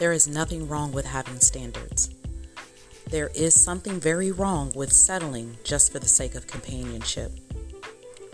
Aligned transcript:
There 0.00 0.12
is 0.12 0.26
nothing 0.26 0.66
wrong 0.66 0.92
with 0.92 1.04
having 1.04 1.38
standards. 1.40 2.08
There 3.10 3.30
is 3.34 3.52
something 3.52 4.00
very 4.00 4.32
wrong 4.32 4.72
with 4.74 4.90
settling 4.94 5.58
just 5.62 5.92
for 5.92 5.98
the 5.98 6.08
sake 6.08 6.34
of 6.34 6.46
companionship. 6.46 7.30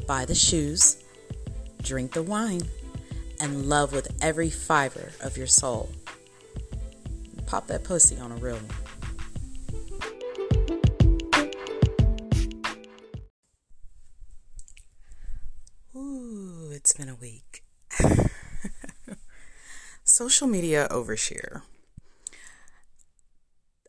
Buy 0.06 0.26
the 0.26 0.34
shoes, 0.36 1.02
drink 1.82 2.12
the 2.12 2.22
wine, 2.22 2.62
and 3.40 3.68
love 3.68 3.92
with 3.92 4.16
every 4.22 4.48
fiber 4.48 5.10
of 5.20 5.36
your 5.36 5.48
soul. 5.48 5.90
Pop 7.46 7.66
that 7.66 7.82
pussy 7.82 8.16
on 8.16 8.30
a 8.30 8.36
real 8.36 8.58
one. 8.58 8.70
Ooh, 15.96 16.70
it's 16.70 16.92
been 16.92 17.08
a 17.08 17.16
week. 17.16 17.55
Social 20.36 20.48
media 20.48 20.86
overshare. 20.90 21.62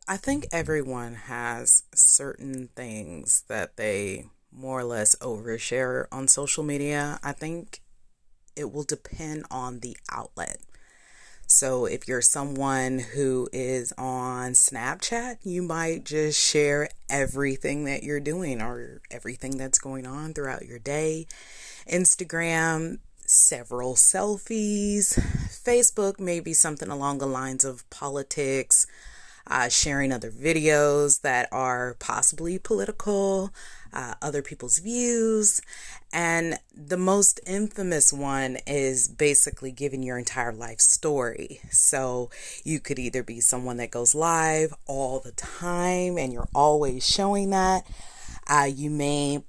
I 0.08 0.16
think 0.16 0.46
everyone 0.50 1.16
has 1.16 1.84
certain 1.94 2.70
things 2.74 3.44
that 3.50 3.76
they 3.76 4.28
more 4.50 4.80
or 4.80 4.86
less 4.86 5.14
overshare 5.16 6.06
on 6.10 6.30
social 6.30 6.64
media. 6.64 7.20
I 7.22 7.34
think 7.34 7.82
it 8.56 8.72
will 8.72 8.86
depend 8.86 9.44
on 9.52 9.82
the 9.82 9.98
outlet. 10.10 10.60
So, 11.48 11.86
if 11.86 12.08
you're 12.08 12.22
someone 12.22 13.00
who 13.00 13.50
is 13.52 13.92
on 13.98 14.54
Snapchat, 14.54 15.40
you 15.44 15.62
might 15.62 16.06
just 16.06 16.40
share 16.40 16.88
everything 17.10 17.84
that 17.84 18.04
you're 18.04 18.22
doing 18.22 18.62
or 18.62 19.02
everything 19.12 19.58
that's 19.58 19.80
going 19.80 20.08
on 20.08 20.34
throughout 20.34 20.66
your 20.66 20.80
day. 20.80 21.28
Instagram, 21.92 23.00
several 23.28 23.94
selfies. 23.94 25.20
Facebook, 25.64 26.20
maybe 26.20 26.54
something 26.54 26.90
along 26.90 27.20
the 27.20 27.28
lines 27.28 27.66
of 27.66 27.88
politics, 27.90 28.88
uh, 29.46 29.68
sharing 29.70 30.12
other 30.12 30.32
videos 30.32 31.22
that 31.22 31.48
are 31.52 31.96
possibly 32.00 32.58
political, 32.58 33.54
uh, 33.94 34.14
other 34.22 34.42
people's 34.42 34.80
views. 34.80 35.62
And 36.14 36.58
the 36.74 36.98
most 36.98 37.42
infamous 37.46 38.14
one 38.14 38.58
is 38.66 39.10
basically 39.10 39.72
giving 39.72 40.04
your 40.04 40.18
entire 40.18 40.54
life 40.54 40.80
story. 40.80 41.60
So 41.70 42.30
you 42.64 42.80
could 42.80 42.98
either 42.98 43.24
be 43.24 43.42
someone 43.42 43.78
that 43.78 43.92
goes 43.92 44.16
live 44.16 44.74
all 44.86 45.20
the 45.20 45.34
time 45.34 46.18
and 46.18 46.32
you're 46.32 46.50
always 46.56 47.06
showing 47.06 47.50
that. 47.50 47.86
Uh, 48.50 48.70
you 48.74 48.90
may 48.90 49.44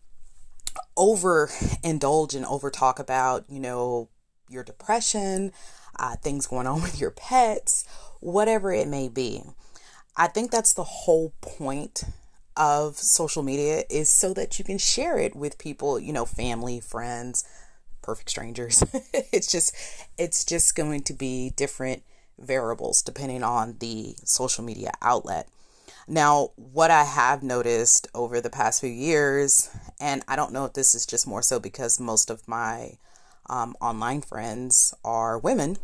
over 0.98 1.48
indulge 1.82 2.34
and 2.34 2.44
over 2.44 2.70
talk 2.70 2.98
about, 2.98 3.44
you 3.48 3.60
know, 3.60 4.08
your 4.50 4.64
depression, 4.64 5.52
uh, 5.98 6.16
things 6.16 6.46
going 6.46 6.66
on 6.66 6.82
with 6.82 7.00
your 7.00 7.10
pets, 7.10 7.86
whatever 8.20 8.72
it 8.72 8.88
may 8.88 9.08
be. 9.08 9.42
I 10.16 10.26
think 10.26 10.50
that's 10.50 10.74
the 10.74 10.84
whole 10.84 11.32
point 11.40 12.02
of 12.56 12.96
social 12.96 13.44
media 13.44 13.84
is 13.88 14.10
so 14.10 14.34
that 14.34 14.58
you 14.58 14.64
can 14.64 14.78
share 14.78 15.16
it 15.16 15.36
with 15.36 15.58
people, 15.58 16.00
you 16.00 16.12
know, 16.12 16.24
family, 16.24 16.80
friends, 16.80 17.44
perfect 18.02 18.28
strangers. 18.28 18.82
it's 19.32 19.50
just 19.50 19.74
it's 20.18 20.44
just 20.44 20.74
going 20.74 21.02
to 21.02 21.12
be 21.12 21.50
different 21.50 22.02
variables 22.36 23.02
depending 23.02 23.44
on 23.44 23.76
the 23.78 24.16
social 24.24 24.64
media 24.64 24.90
outlet. 25.00 25.48
Now, 26.10 26.52
what 26.56 26.90
I 26.90 27.04
have 27.04 27.42
noticed 27.42 28.08
over 28.14 28.40
the 28.40 28.48
past 28.48 28.80
few 28.80 28.88
years, 28.88 29.68
and 30.00 30.22
I 30.26 30.36
don't 30.36 30.54
know 30.54 30.64
if 30.64 30.72
this 30.72 30.94
is 30.94 31.04
just 31.04 31.26
more 31.26 31.42
so 31.42 31.60
because 31.60 32.00
most 32.00 32.30
of 32.30 32.48
my 32.48 32.96
um, 33.50 33.76
online 33.78 34.22
friends 34.22 34.94
are 35.04 35.38
women, 35.38 35.76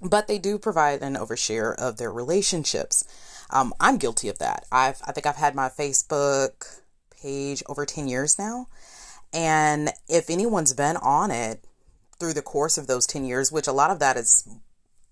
but 0.00 0.28
they 0.28 0.38
do 0.38 0.58
provide 0.58 1.02
an 1.02 1.16
overshare 1.16 1.74
of 1.74 1.96
their 1.96 2.12
relationships. 2.12 3.04
Um, 3.50 3.74
I'm 3.80 3.98
guilty 3.98 4.28
of 4.28 4.38
that. 4.38 4.64
I've 4.70 5.02
I 5.04 5.10
think 5.10 5.26
I've 5.26 5.36
had 5.36 5.56
my 5.56 5.68
Facebook 5.68 6.80
page 7.20 7.64
over 7.68 7.84
10 7.84 8.06
years 8.06 8.38
now. 8.38 8.68
And 9.32 9.90
if 10.08 10.30
anyone's 10.30 10.72
been 10.72 10.96
on 10.98 11.32
it 11.32 11.64
through 12.20 12.34
the 12.34 12.42
course 12.42 12.78
of 12.78 12.86
those 12.86 13.08
10 13.08 13.24
years, 13.24 13.50
which 13.50 13.66
a 13.66 13.72
lot 13.72 13.90
of 13.90 13.98
that 13.98 14.16
is 14.16 14.48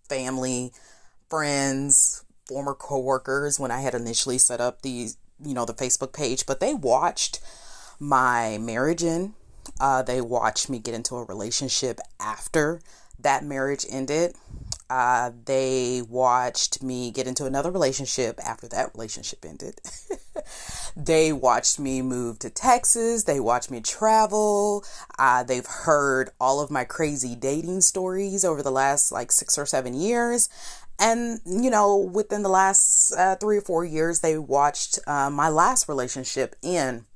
family, 0.08 0.72
friends, 1.28 2.24
former 2.50 2.74
coworkers 2.74 3.60
when 3.60 3.70
I 3.70 3.80
had 3.80 3.94
initially 3.94 4.36
set 4.36 4.60
up 4.60 4.82
the 4.82 5.10
you 5.40 5.54
know 5.54 5.64
the 5.64 5.72
Facebook 5.72 6.12
page, 6.12 6.46
but 6.46 6.58
they 6.58 6.74
watched 6.74 7.38
my 8.00 8.58
marriage 8.58 9.04
in. 9.04 9.34
Uh, 9.78 10.02
they 10.02 10.20
watched 10.20 10.68
me 10.68 10.80
get 10.80 10.94
into 10.94 11.14
a 11.14 11.24
relationship 11.24 12.00
after 12.18 12.80
that 13.20 13.44
marriage 13.44 13.86
ended. 13.88 14.34
Uh, 14.88 15.30
they 15.44 16.02
watched 16.02 16.82
me 16.82 17.12
get 17.12 17.28
into 17.28 17.46
another 17.46 17.70
relationship 17.70 18.40
after 18.44 18.66
that 18.66 18.92
relationship 18.92 19.44
ended. 19.44 19.80
they 20.96 21.32
watched 21.32 21.78
me 21.78 22.02
move 22.02 22.40
to 22.40 22.50
Texas. 22.50 23.22
They 23.22 23.38
watched 23.38 23.70
me 23.70 23.80
travel. 23.80 24.84
Uh, 25.16 25.44
they've 25.44 25.66
heard 25.66 26.30
all 26.40 26.60
of 26.60 26.72
my 26.72 26.82
crazy 26.82 27.36
dating 27.36 27.82
stories 27.82 28.44
over 28.44 28.64
the 28.64 28.72
last 28.72 29.12
like 29.12 29.30
six 29.30 29.56
or 29.56 29.64
seven 29.64 29.94
years. 29.94 30.48
And, 31.00 31.40
you 31.46 31.70
know, 31.70 31.96
within 31.96 32.42
the 32.42 32.48
last 32.50 33.12
uh, 33.12 33.36
three 33.36 33.56
or 33.56 33.62
four 33.62 33.84
years, 33.84 34.20
they 34.20 34.36
watched 34.36 34.98
uh, 35.06 35.30
my 35.30 35.48
last 35.48 35.88
relationship 35.88 36.54
in. 36.62 37.06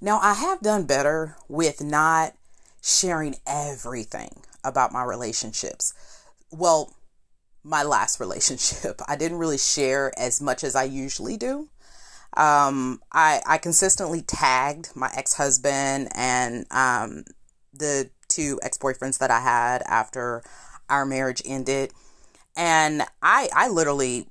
Now, 0.00 0.20
I 0.22 0.34
have 0.34 0.60
done 0.60 0.84
better 0.84 1.36
with 1.48 1.82
not 1.82 2.34
sharing 2.80 3.34
everything 3.46 4.42
about 4.64 4.92
my 4.92 5.02
relationships 5.02 5.92
well, 6.50 6.94
my 7.64 7.82
last 7.82 8.20
relationship. 8.20 9.00
I 9.06 9.16
didn't 9.16 9.38
really 9.38 9.58
share 9.58 10.12
as 10.18 10.40
much 10.40 10.64
as 10.64 10.74
I 10.74 10.84
usually 10.84 11.36
do. 11.36 11.68
Um, 12.36 13.00
I 13.10 13.40
I 13.46 13.58
consistently 13.58 14.22
tagged 14.22 14.90
my 14.94 15.10
ex 15.16 15.34
husband 15.34 16.08
and 16.14 16.66
um, 16.70 17.24
the 17.72 18.10
two 18.28 18.60
ex 18.62 18.76
boyfriends 18.76 19.18
that 19.18 19.30
I 19.30 19.40
had 19.40 19.82
after 19.86 20.42
our 20.90 21.06
marriage 21.06 21.42
ended, 21.44 21.92
and 22.58 23.02
I 23.22 23.48
I 23.54 23.68
literally 23.68 24.26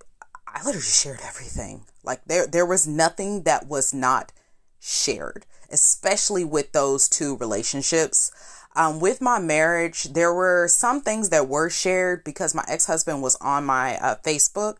I 0.47 0.63
literally 0.63 0.85
shared 0.85 1.21
everything. 1.25 1.85
Like 2.03 2.23
there 2.25 2.45
there 2.45 2.65
was 2.65 2.85
nothing 2.85 3.43
that 3.43 3.67
was 3.67 3.93
not 3.93 4.33
shared, 4.79 5.45
especially 5.71 6.43
with 6.43 6.73
those 6.73 7.09
two 7.09 7.37
relationships. 7.37 8.31
Um, 8.75 8.99
with 8.99 9.21
my 9.21 9.39
marriage, 9.39 10.03
there 10.03 10.31
were 10.31 10.67
some 10.67 11.01
things 11.01 11.29
that 11.29 11.47
were 11.47 11.69
shared 11.69 12.23
because 12.23 12.53
my 12.53 12.65
ex 12.67 12.85
husband 12.85 13.23
was 13.23 13.35
on 13.37 13.65
my 13.65 13.97
uh, 13.97 14.15
Facebook 14.23 14.75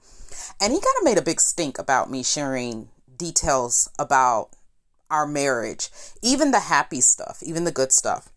and 0.62 0.72
he 0.72 0.80
kind 0.80 0.98
of 1.00 1.04
made 1.04 1.18
a 1.18 1.24
big 1.24 1.40
stink 1.40 1.80
about 1.80 2.12
me 2.12 2.22
sharing 2.22 2.90
details 3.18 3.90
about 3.98 4.50
our 5.10 5.26
marriage, 5.26 5.90
even 6.22 6.52
the 6.52 6.60
happy 6.60 7.02
stuff, 7.02 7.42
even 7.42 7.64
the 7.64 7.72
good 7.72 7.92
stuff. 7.92 8.30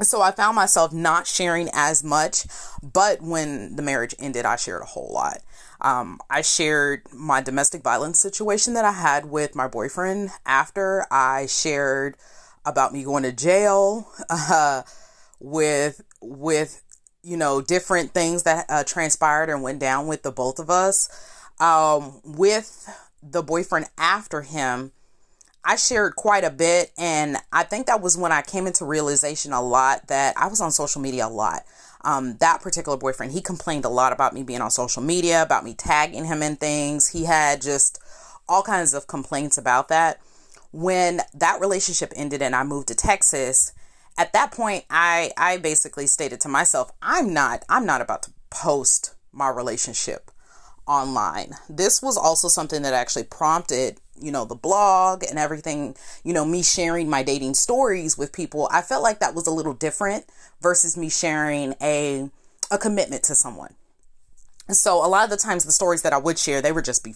So 0.00 0.22
I 0.22 0.32
found 0.32 0.56
myself 0.56 0.92
not 0.92 1.26
sharing 1.26 1.68
as 1.74 2.02
much, 2.02 2.46
but 2.82 3.20
when 3.20 3.76
the 3.76 3.82
marriage 3.82 4.14
ended, 4.18 4.46
I 4.46 4.56
shared 4.56 4.82
a 4.82 4.86
whole 4.86 5.10
lot. 5.12 5.38
Um, 5.82 6.18
I 6.30 6.42
shared 6.42 7.02
my 7.12 7.42
domestic 7.42 7.82
violence 7.82 8.18
situation 8.20 8.74
that 8.74 8.84
I 8.84 8.92
had 8.92 9.26
with 9.26 9.54
my 9.54 9.68
boyfriend 9.68 10.30
after 10.46 11.04
I 11.10 11.46
shared 11.46 12.16
about 12.64 12.92
me 12.92 13.02
going 13.02 13.24
to 13.24 13.32
jail, 13.32 14.08
uh, 14.30 14.82
with 15.40 16.02
with 16.20 16.82
you 17.22 17.36
know 17.36 17.60
different 17.60 18.14
things 18.14 18.44
that 18.44 18.66
uh, 18.68 18.84
transpired 18.84 19.50
and 19.50 19.62
went 19.62 19.80
down 19.80 20.06
with 20.06 20.22
the 20.22 20.32
both 20.32 20.58
of 20.58 20.70
us. 20.70 21.08
Um, 21.60 22.20
with 22.24 22.88
the 23.22 23.42
boyfriend 23.42 23.86
after 23.98 24.42
him, 24.42 24.92
I 25.64 25.76
shared 25.76 26.16
quite 26.16 26.44
a 26.44 26.50
bit, 26.50 26.90
and 26.98 27.36
I 27.52 27.62
think 27.62 27.86
that 27.86 28.00
was 28.00 28.16
when 28.16 28.32
I 28.32 28.42
came 28.42 28.66
into 28.66 28.84
realization 28.84 29.52
a 29.52 29.62
lot 29.62 30.08
that 30.08 30.36
I 30.36 30.48
was 30.48 30.60
on 30.60 30.72
social 30.72 31.00
media 31.00 31.26
a 31.26 31.28
lot. 31.28 31.62
Um, 32.04 32.36
that 32.38 32.60
particular 32.60 32.98
boyfriend, 32.98 33.32
he 33.32 33.40
complained 33.40 33.84
a 33.84 33.88
lot 33.88 34.12
about 34.12 34.34
me 34.34 34.42
being 34.42 34.60
on 34.60 34.72
social 34.72 35.02
media, 35.02 35.42
about 35.42 35.64
me 35.64 35.74
tagging 35.74 36.24
him 36.24 36.42
in 36.42 36.56
things. 36.56 37.08
He 37.08 37.24
had 37.24 37.62
just 37.62 38.00
all 38.48 38.62
kinds 38.62 38.92
of 38.92 39.06
complaints 39.06 39.56
about 39.56 39.88
that 39.88 40.20
when 40.72 41.20
that 41.34 41.60
relationship 41.60 42.12
ended 42.16 42.42
and 42.42 42.56
I 42.56 42.64
moved 42.64 42.88
to 42.88 42.94
Texas, 42.94 43.72
at 44.18 44.32
that 44.32 44.50
point 44.52 44.84
I 44.90 45.30
I 45.36 45.58
basically 45.58 46.06
stated 46.06 46.40
to 46.40 46.48
myself, 46.48 46.90
I'm 47.00 47.32
not 47.32 47.64
I'm 47.68 47.86
not 47.86 48.00
about 48.00 48.24
to 48.24 48.32
post 48.50 49.14
my 49.32 49.48
relationship 49.48 50.30
online. 50.86 51.52
This 51.68 52.02
was 52.02 52.16
also 52.16 52.48
something 52.48 52.82
that 52.82 52.94
actually 52.94 53.24
prompted, 53.24 54.00
you 54.20 54.30
know, 54.30 54.44
the 54.44 54.54
blog 54.54 55.24
and 55.24 55.38
everything, 55.38 55.96
you 56.22 56.32
know, 56.32 56.44
me 56.44 56.62
sharing 56.62 57.08
my 57.08 57.22
dating 57.22 57.54
stories 57.54 58.16
with 58.16 58.32
people. 58.32 58.68
I 58.70 58.82
felt 58.82 59.02
like 59.02 59.20
that 59.20 59.34
was 59.34 59.46
a 59.46 59.50
little 59.50 59.74
different 59.74 60.26
versus 60.60 60.96
me 60.96 61.08
sharing 61.08 61.74
a 61.80 62.30
a 62.70 62.78
commitment 62.78 63.22
to 63.24 63.34
someone. 63.34 63.74
so 64.70 65.04
a 65.04 65.08
lot 65.08 65.24
of 65.24 65.30
the 65.30 65.36
times 65.36 65.64
the 65.64 65.72
stories 65.72 66.02
that 66.02 66.12
I 66.12 66.18
would 66.18 66.38
share, 66.38 66.62
they 66.62 66.72
would 66.72 66.84
just 66.84 67.04
be 67.04 67.14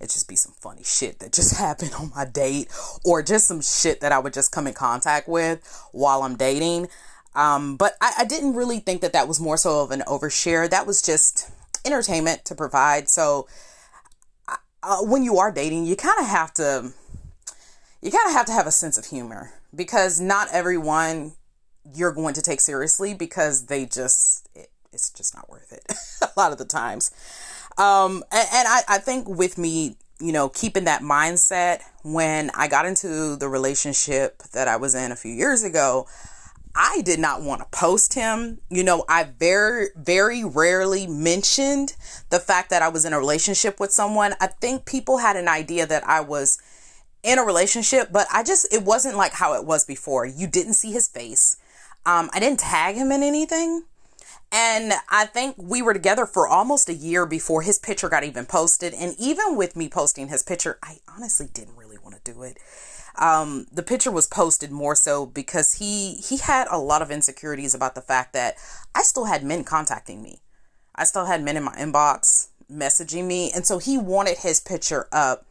it 0.00 0.10
just 0.10 0.28
be 0.28 0.36
some 0.36 0.52
funny 0.60 0.82
shit 0.84 1.20
that 1.20 1.32
just 1.32 1.56
happened 1.58 1.92
on 1.98 2.12
my 2.14 2.24
date 2.24 2.68
or 3.04 3.22
just 3.22 3.46
some 3.46 3.60
shit 3.60 4.00
that 4.00 4.12
I 4.12 4.18
would 4.18 4.32
just 4.32 4.52
come 4.52 4.66
in 4.66 4.74
contact 4.74 5.28
with 5.28 5.88
while 5.92 6.22
I'm 6.22 6.36
dating. 6.36 6.88
Um, 7.34 7.76
but 7.76 7.96
I, 8.00 8.12
I 8.20 8.24
didn't 8.24 8.54
really 8.54 8.78
think 8.78 9.02
that 9.02 9.12
that 9.12 9.28
was 9.28 9.38
more 9.38 9.58
so 9.58 9.82
of 9.82 9.90
an 9.90 10.02
overshare. 10.06 10.68
That 10.68 10.86
was 10.86 11.02
just, 11.02 11.50
entertainment 11.86 12.44
to 12.44 12.54
provide. 12.54 13.08
So 13.08 13.46
uh, 14.86 15.02
when 15.02 15.22
you 15.24 15.38
are 15.38 15.50
dating, 15.50 15.84
you 15.84 15.96
kind 15.96 16.18
of 16.20 16.26
have 16.26 16.54
to 16.54 16.92
you 18.02 18.10
kind 18.10 18.28
of 18.28 18.32
have 18.32 18.46
to 18.46 18.52
have 18.52 18.66
a 18.66 18.70
sense 18.70 18.96
of 18.96 19.06
humor 19.06 19.52
because 19.74 20.20
not 20.20 20.48
everyone 20.52 21.32
you're 21.94 22.12
going 22.12 22.34
to 22.34 22.42
take 22.42 22.60
seriously 22.60 23.14
because 23.14 23.66
they 23.66 23.84
just 23.84 24.48
it, 24.54 24.70
it's 24.92 25.10
just 25.10 25.34
not 25.34 25.50
worth 25.50 25.72
it 25.72 25.92
a 26.22 26.40
lot 26.40 26.52
of 26.52 26.58
the 26.58 26.64
times. 26.64 27.10
Um, 27.76 28.22
and, 28.32 28.48
and 28.54 28.68
I, 28.68 28.80
I 28.88 28.98
think 28.98 29.28
with 29.28 29.58
me, 29.58 29.96
you 30.20 30.32
know, 30.32 30.48
keeping 30.48 30.84
that 30.84 31.02
mindset 31.02 31.82
when 32.02 32.50
I 32.54 32.68
got 32.68 32.86
into 32.86 33.36
the 33.36 33.48
relationship 33.48 34.42
that 34.52 34.68
I 34.68 34.76
was 34.76 34.94
in 34.94 35.12
a 35.12 35.16
few 35.16 35.32
years 35.32 35.62
ago, 35.62 36.06
I 36.76 37.00
did 37.00 37.18
not 37.18 37.42
want 37.42 37.62
to 37.62 37.78
post 37.78 38.14
him. 38.14 38.58
You 38.68 38.84
know, 38.84 39.04
I 39.08 39.24
very, 39.24 39.86
very 39.96 40.44
rarely 40.44 41.06
mentioned 41.06 41.96
the 42.28 42.38
fact 42.38 42.70
that 42.70 42.82
I 42.82 42.88
was 42.88 43.04
in 43.04 43.14
a 43.14 43.18
relationship 43.18 43.80
with 43.80 43.92
someone. 43.92 44.34
I 44.40 44.48
think 44.48 44.84
people 44.84 45.18
had 45.18 45.36
an 45.36 45.48
idea 45.48 45.86
that 45.86 46.06
I 46.06 46.20
was 46.20 46.58
in 47.22 47.38
a 47.38 47.42
relationship, 47.42 48.10
but 48.12 48.26
I 48.32 48.42
just, 48.42 48.72
it 48.72 48.84
wasn't 48.84 49.16
like 49.16 49.32
how 49.32 49.54
it 49.54 49.64
was 49.64 49.84
before. 49.84 50.26
You 50.26 50.46
didn't 50.46 50.74
see 50.74 50.92
his 50.92 51.08
face. 51.08 51.56
Um, 52.04 52.30
I 52.32 52.40
didn't 52.40 52.60
tag 52.60 52.94
him 52.94 53.10
in 53.10 53.22
anything. 53.22 53.84
And 54.52 54.92
I 55.10 55.26
think 55.26 55.56
we 55.58 55.82
were 55.82 55.92
together 55.92 56.24
for 56.24 56.46
almost 56.46 56.88
a 56.88 56.94
year 56.94 57.26
before 57.26 57.62
his 57.62 57.78
picture 57.78 58.08
got 58.08 58.24
even 58.24 58.46
posted. 58.46 58.94
And 58.94 59.14
even 59.18 59.56
with 59.56 59.76
me 59.76 59.88
posting 59.88 60.28
his 60.28 60.42
picture, 60.42 60.78
I 60.82 60.98
honestly 61.14 61.48
didn't 61.52 61.76
really 61.76 61.98
want 61.98 62.14
to 62.14 62.32
do 62.32 62.42
it 62.42 62.58
um, 63.18 63.66
the 63.72 63.82
picture 63.82 64.10
was 64.10 64.26
posted 64.26 64.70
more 64.70 64.94
so 64.94 65.26
because 65.26 65.74
he 65.74 66.14
he 66.14 66.38
had 66.38 66.66
a 66.70 66.78
lot 66.78 67.02
of 67.02 67.10
insecurities 67.10 67.74
about 67.74 67.94
the 67.94 68.00
fact 68.00 68.32
that 68.34 68.56
I 68.94 69.02
still 69.02 69.24
had 69.24 69.42
men 69.42 69.64
contacting 69.64 70.22
me. 70.22 70.40
I 70.94 71.04
still 71.04 71.26
had 71.26 71.42
men 71.42 71.56
in 71.56 71.64
my 71.64 71.74
inbox 71.76 72.48
messaging 72.70 73.26
me, 73.26 73.50
and 73.54 73.66
so 73.66 73.78
he 73.78 73.96
wanted 73.96 74.38
his 74.38 74.60
picture 74.60 75.08
up, 75.12 75.46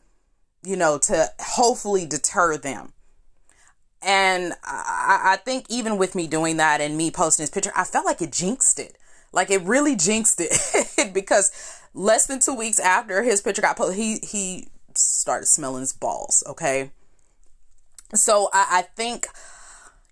you 0.63 0.75
know, 0.75 0.97
to 0.99 1.29
hopefully 1.39 2.05
deter 2.05 2.57
them. 2.57 2.93
And 4.05 4.53
I, 4.63 5.21
I 5.33 5.35
think 5.37 5.65
even 5.67 5.97
with 5.97 6.13
me 6.13 6.27
doing 6.27 6.57
that 6.57 6.79
and 6.79 6.95
me 6.95 7.09
posting 7.09 7.43
his 7.43 7.49
picture, 7.49 7.71
I 7.75 7.83
felt 7.83 8.05
like 8.05 8.21
it 8.21 8.31
jinxed 8.31 8.79
it. 8.79 8.97
Like 9.33 9.49
it 9.49 9.61
really 9.63 9.95
jinxed 9.95 10.39
it 10.39 11.13
because 11.13 11.51
less 11.93 12.27
than 12.27 12.39
two 12.39 12.53
weeks 12.53 12.79
after 12.79 13.23
his 13.23 13.41
picture 13.41 13.63
got 13.63 13.77
posted, 13.77 13.97
he 13.97 14.19
he 14.19 14.67
started 14.93 15.47
smelling 15.47 15.81
his 15.81 15.91
balls. 15.91 16.43
Okay, 16.47 16.91
so 18.13 18.49
I, 18.53 18.67
I 18.71 18.81
think, 18.83 19.27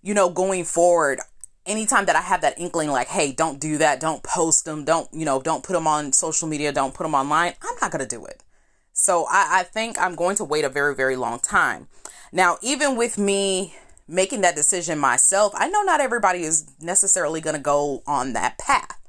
you 0.02 0.14
know, 0.14 0.30
going 0.30 0.64
forward, 0.64 1.20
anytime 1.66 2.06
that 2.06 2.16
I 2.16 2.22
have 2.22 2.42
that 2.42 2.60
inkling, 2.60 2.90
like, 2.90 3.08
hey, 3.08 3.32
don't 3.32 3.60
do 3.60 3.78
that, 3.78 4.00
don't 4.00 4.24
post 4.24 4.66
them, 4.66 4.86
don't, 4.86 5.08
you 5.14 5.26
know, 5.26 5.42
don't 5.42 5.64
put 5.64 5.74
them 5.74 5.88
on 5.88 6.14
social 6.14 6.48
media, 6.48 6.72
don't 6.72 6.94
put 6.94 7.04
them 7.04 7.16
online, 7.16 7.54
I'm 7.62 7.76
not 7.82 7.92
to 7.92 8.06
do 8.08 8.26
it. 8.26 8.44
So 8.92 9.26
I, 9.30 9.60
I 9.60 9.64
think 9.64 9.98
I'm 10.00 10.16
going 10.16 10.36
to 10.38 10.44
wait 10.44 10.66
a 10.66 10.70
very, 10.70 10.96
very 10.96 11.16
long 11.16 11.40
time. 11.40 11.88
Now, 12.32 12.58
even 12.62 12.96
with 12.96 13.18
me 13.18 13.76
making 14.08 14.42
that 14.42 14.56
decision 14.56 15.00
myself, 15.00 15.54
I 15.56 15.70
know 15.70 15.82
not 15.84 16.02
everybody 16.02 16.44
is 16.44 16.66
necessarily 16.82 17.42
going 17.42 17.56
to 17.56 17.62
go 17.62 18.04
on 18.06 18.34
that 18.34 18.58
path. 18.58 19.00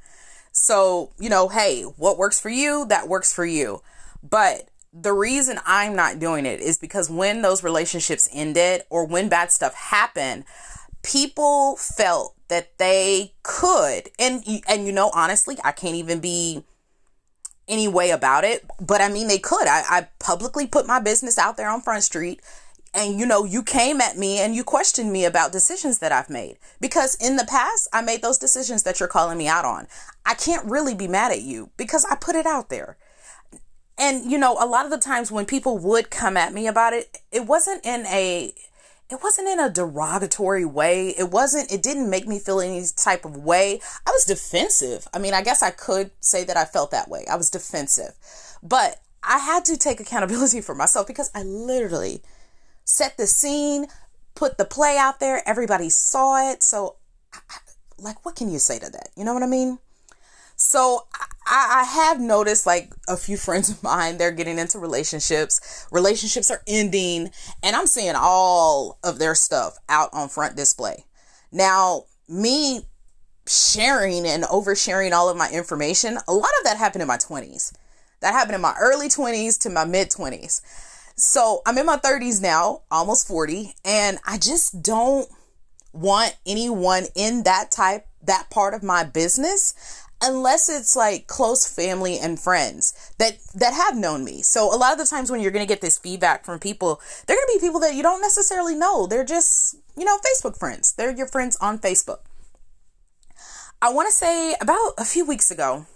So, 0.52 1.10
you 1.18 1.28
know, 1.28 1.48
hey, 1.48 1.82
what 1.82 2.16
works 2.16 2.40
for 2.40 2.48
you, 2.48 2.86
that 2.86 3.08
works 3.08 3.32
for 3.32 3.44
you. 3.44 3.82
But 4.22 4.68
the 4.92 5.12
reason 5.12 5.58
I'm 5.66 5.96
not 5.96 6.20
doing 6.20 6.46
it 6.46 6.60
is 6.60 6.78
because 6.78 7.10
when 7.10 7.42
those 7.42 7.64
relationships 7.64 8.28
ended 8.32 8.82
or 8.88 9.04
when 9.04 9.28
bad 9.28 9.50
stuff 9.50 9.74
happened, 9.74 10.44
people 11.02 11.76
felt 11.76 12.34
that 12.48 12.78
they 12.78 13.32
could 13.42 14.10
and 14.18 14.44
and 14.68 14.86
you 14.86 14.92
know 14.92 15.10
honestly, 15.14 15.56
I 15.64 15.72
can't 15.72 15.96
even 15.96 16.20
be 16.20 16.62
any 17.66 17.88
way 17.88 18.10
about 18.10 18.44
it, 18.44 18.64
but 18.80 19.00
I 19.00 19.08
mean 19.08 19.26
they 19.26 19.38
could. 19.38 19.66
I, 19.66 19.82
I 19.88 20.08
publicly 20.20 20.66
put 20.66 20.86
my 20.86 21.00
business 21.00 21.38
out 21.38 21.56
there 21.56 21.68
on 21.68 21.80
Front 21.80 22.04
Street 22.04 22.40
and 22.94 23.18
you 23.18 23.26
know 23.26 23.44
you 23.44 23.62
came 23.62 24.00
at 24.00 24.16
me 24.16 24.38
and 24.38 24.54
you 24.54 24.62
questioned 24.62 25.12
me 25.12 25.24
about 25.24 25.52
decisions 25.52 25.98
that 25.98 26.12
I've 26.12 26.30
made. 26.30 26.58
Because 26.80 27.16
in 27.16 27.36
the 27.36 27.44
past 27.44 27.88
I 27.92 28.00
made 28.02 28.22
those 28.22 28.38
decisions 28.38 28.84
that 28.84 29.00
you're 29.00 29.08
calling 29.08 29.36
me 29.36 29.48
out 29.48 29.64
on. 29.64 29.86
I 30.24 30.34
can't 30.34 30.64
really 30.64 30.94
be 30.94 31.08
mad 31.08 31.32
at 31.32 31.42
you 31.42 31.70
because 31.76 32.06
I 32.10 32.16
put 32.16 32.36
it 32.36 32.46
out 32.46 32.70
there. 32.70 32.96
And 33.98 34.30
you 34.30 34.38
know 34.38 34.56
a 34.60 34.66
lot 34.66 34.84
of 34.84 34.90
the 34.90 34.98
times 34.98 35.32
when 35.32 35.44
people 35.44 35.78
would 35.78 36.10
come 36.10 36.36
at 36.36 36.54
me 36.54 36.66
about 36.66 36.92
it 36.92 37.18
it 37.32 37.46
wasn't 37.46 37.84
in 37.84 38.06
a 38.06 38.52
it 39.10 39.18
wasn't 39.22 39.48
in 39.48 39.60
a 39.60 39.70
derogatory 39.70 40.64
way. 40.64 41.10
It 41.10 41.30
wasn't 41.30 41.72
it 41.72 41.82
didn't 41.82 42.08
make 42.08 42.26
me 42.26 42.38
feel 42.38 42.60
any 42.60 42.84
type 42.96 43.24
of 43.24 43.36
way. 43.36 43.80
I 44.06 44.10
was 44.10 44.24
defensive. 44.24 45.08
I 45.12 45.18
mean 45.18 45.34
i 45.34 45.42
guess 45.42 45.62
i 45.62 45.70
could 45.70 46.12
say 46.20 46.44
that 46.44 46.56
i 46.56 46.64
felt 46.64 46.92
that 46.92 47.08
way. 47.08 47.26
I 47.30 47.36
was 47.36 47.50
defensive. 47.50 48.12
But 48.62 49.00
i 49.22 49.38
had 49.38 49.64
to 49.64 49.76
take 49.76 50.00
accountability 50.00 50.60
for 50.62 50.74
myself 50.74 51.06
because 51.06 51.30
i 51.34 51.42
literally 51.42 52.22
set 52.84 53.16
the 53.16 53.26
scene 53.26 53.86
put 54.34 54.58
the 54.58 54.64
play 54.64 54.96
out 54.98 55.20
there 55.20 55.42
everybody 55.46 55.88
saw 55.88 56.50
it 56.50 56.62
so 56.62 56.96
like 57.98 58.24
what 58.24 58.36
can 58.36 58.50
you 58.50 58.58
say 58.58 58.78
to 58.78 58.90
that 58.90 59.08
you 59.16 59.24
know 59.24 59.34
what 59.34 59.42
i 59.42 59.46
mean 59.46 59.78
so 60.56 61.06
I, 61.46 61.80
I 61.80 61.84
have 61.84 62.20
noticed 62.20 62.66
like 62.66 62.92
a 63.08 63.16
few 63.16 63.36
friends 63.46 63.68
of 63.68 63.82
mine, 63.82 64.18
they're 64.18 64.30
getting 64.30 64.58
into 64.58 64.78
relationships. 64.78 65.86
Relationships 65.90 66.50
are 66.50 66.62
ending, 66.66 67.30
and 67.62 67.76
I'm 67.76 67.86
seeing 67.86 68.14
all 68.16 68.98
of 69.02 69.18
their 69.18 69.34
stuff 69.34 69.78
out 69.88 70.10
on 70.12 70.28
front 70.28 70.56
display. 70.56 71.04
Now, 71.52 72.04
me 72.28 72.82
sharing 73.46 74.26
and 74.26 74.44
oversharing 74.44 75.12
all 75.12 75.28
of 75.28 75.36
my 75.36 75.50
information, 75.50 76.18
a 76.26 76.32
lot 76.32 76.50
of 76.58 76.64
that 76.64 76.78
happened 76.78 77.02
in 77.02 77.08
my 77.08 77.18
20s. 77.18 77.74
That 78.20 78.32
happened 78.32 78.54
in 78.54 78.60
my 78.60 78.74
early 78.80 79.08
20s 79.08 79.60
to 79.60 79.70
my 79.70 79.84
mid 79.84 80.10
20s. 80.10 80.62
So 81.16 81.62
I'm 81.66 81.78
in 81.78 81.86
my 81.86 81.96
30s 81.96 82.42
now, 82.42 82.82
almost 82.90 83.28
40, 83.28 83.74
and 83.84 84.18
I 84.26 84.38
just 84.38 84.82
don't 84.82 85.28
want 85.92 86.36
anyone 86.44 87.04
in 87.14 87.44
that 87.44 87.70
type, 87.70 88.06
that 88.24 88.50
part 88.50 88.74
of 88.74 88.82
my 88.82 89.04
business 89.04 89.74
unless 90.24 90.68
it's 90.70 90.96
like 90.96 91.26
close 91.26 91.66
family 91.66 92.18
and 92.18 92.40
friends 92.40 93.12
that 93.18 93.36
that 93.54 93.74
have 93.74 93.96
known 93.96 94.24
me. 94.24 94.42
So 94.42 94.74
a 94.74 94.76
lot 94.76 94.92
of 94.92 94.98
the 94.98 95.04
times 95.04 95.30
when 95.30 95.40
you're 95.40 95.50
going 95.50 95.64
to 95.64 95.68
get 95.68 95.82
this 95.82 95.98
feedback 95.98 96.44
from 96.44 96.58
people, 96.58 97.00
they're 97.26 97.36
going 97.36 97.46
to 97.46 97.58
be 97.60 97.66
people 97.66 97.80
that 97.80 97.94
you 97.94 98.02
don't 98.02 98.22
necessarily 98.22 98.74
know. 98.74 99.06
They're 99.06 99.24
just, 99.24 99.76
you 99.96 100.04
know, 100.04 100.18
Facebook 100.18 100.58
friends. 100.58 100.94
They're 100.94 101.14
your 101.14 101.26
friends 101.26 101.56
on 101.60 101.78
Facebook. 101.78 102.20
I 103.82 103.92
want 103.92 104.08
to 104.08 104.14
say 104.14 104.54
about 104.60 104.94
a 104.96 105.04
few 105.04 105.26
weeks 105.26 105.50
ago, 105.50 105.86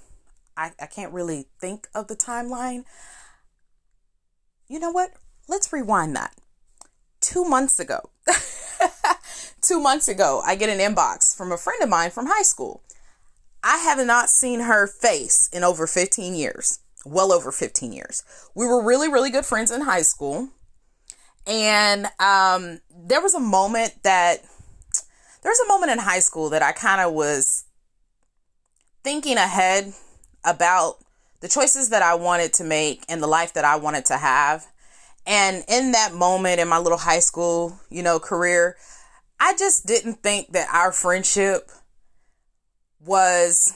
I, 0.57 0.73
I 0.81 0.87
can't 0.87 1.13
really 1.13 1.47
think 1.59 1.89
of 1.95 2.09
the 2.09 2.17
timeline. 2.17 2.85
You 4.69 4.79
know 4.79 4.91
what? 4.91 5.11
Let's 5.49 5.73
rewind 5.73 6.15
that. 6.17 6.35
Two 7.21 7.45
months 7.45 7.81
ago, 7.81 8.11
two 9.63 9.81
months 9.81 10.09
ago, 10.09 10.41
I 10.45 10.55
get 10.55 10.69
an 10.69 10.79
inbox 10.79 11.37
from 11.37 11.51
a 11.51 11.57
friend 11.57 11.83
of 11.83 11.89
mine 11.89 12.11
from 12.11 12.27
high 12.27 12.43
school 12.43 12.83
I 13.63 13.79
have 13.79 14.05
not 14.07 14.31
seen 14.31 14.61
her 14.61 14.87
face 14.87 15.49
in 15.53 15.65
over 15.65 15.87
15 15.87 16.35
years, 16.35 16.81
well 17.05 17.33
over 17.33 17.51
15 17.51 17.93
years. 17.93 18.23
We 18.55 18.67
were 18.67 18.83
really, 18.83 19.09
really 19.09 19.31
good 19.31 19.45
friends 19.45 19.71
in 19.71 19.83
high 19.83 20.03
school. 20.03 20.49
And 21.47 22.07
um, 22.21 22.81
there 22.91 23.21
was 23.21 23.35
a 23.35 23.41
moment 23.41 24.03
that, 24.03 24.43
there 25.43 25.51
was 25.51 25.61
a 25.61 25.69
moment 25.69 25.93
in 25.93 25.99
high 25.99 26.21
school 26.21 26.51
that 26.51 26.63
I 26.63 26.73
kind 26.73 27.01
of 27.01 27.13
was 27.13 27.65
thinking 29.03 29.37
ahead 29.37 29.93
about 30.45 30.99
the 31.41 31.49
choices 31.49 31.91
that 31.91 32.03
I 32.03 32.15
wanted 32.15 32.53
to 32.55 32.65
make 32.65 33.05
and 33.09 33.23
the 33.23 33.27
life 33.27 33.53
that 33.55 33.65
I 33.65 33.77
wanted 33.77 34.05
to 34.07 34.17
have. 34.17 34.67
And 35.27 35.65
in 35.69 35.93
that 35.93 36.15
moment 36.15 36.61
in 36.61 36.69
my 36.69 36.79
little 36.79 36.99
high 36.99 37.19
school, 37.19 37.79
you 37.91 38.03
know, 38.03 38.19
career, 38.19 38.77
I 39.39 39.55
just 39.57 39.87
didn't 39.87 40.23
think 40.23 40.53
that 40.53 40.69
our 40.73 40.91
friendship 40.91 41.71
was 43.05 43.75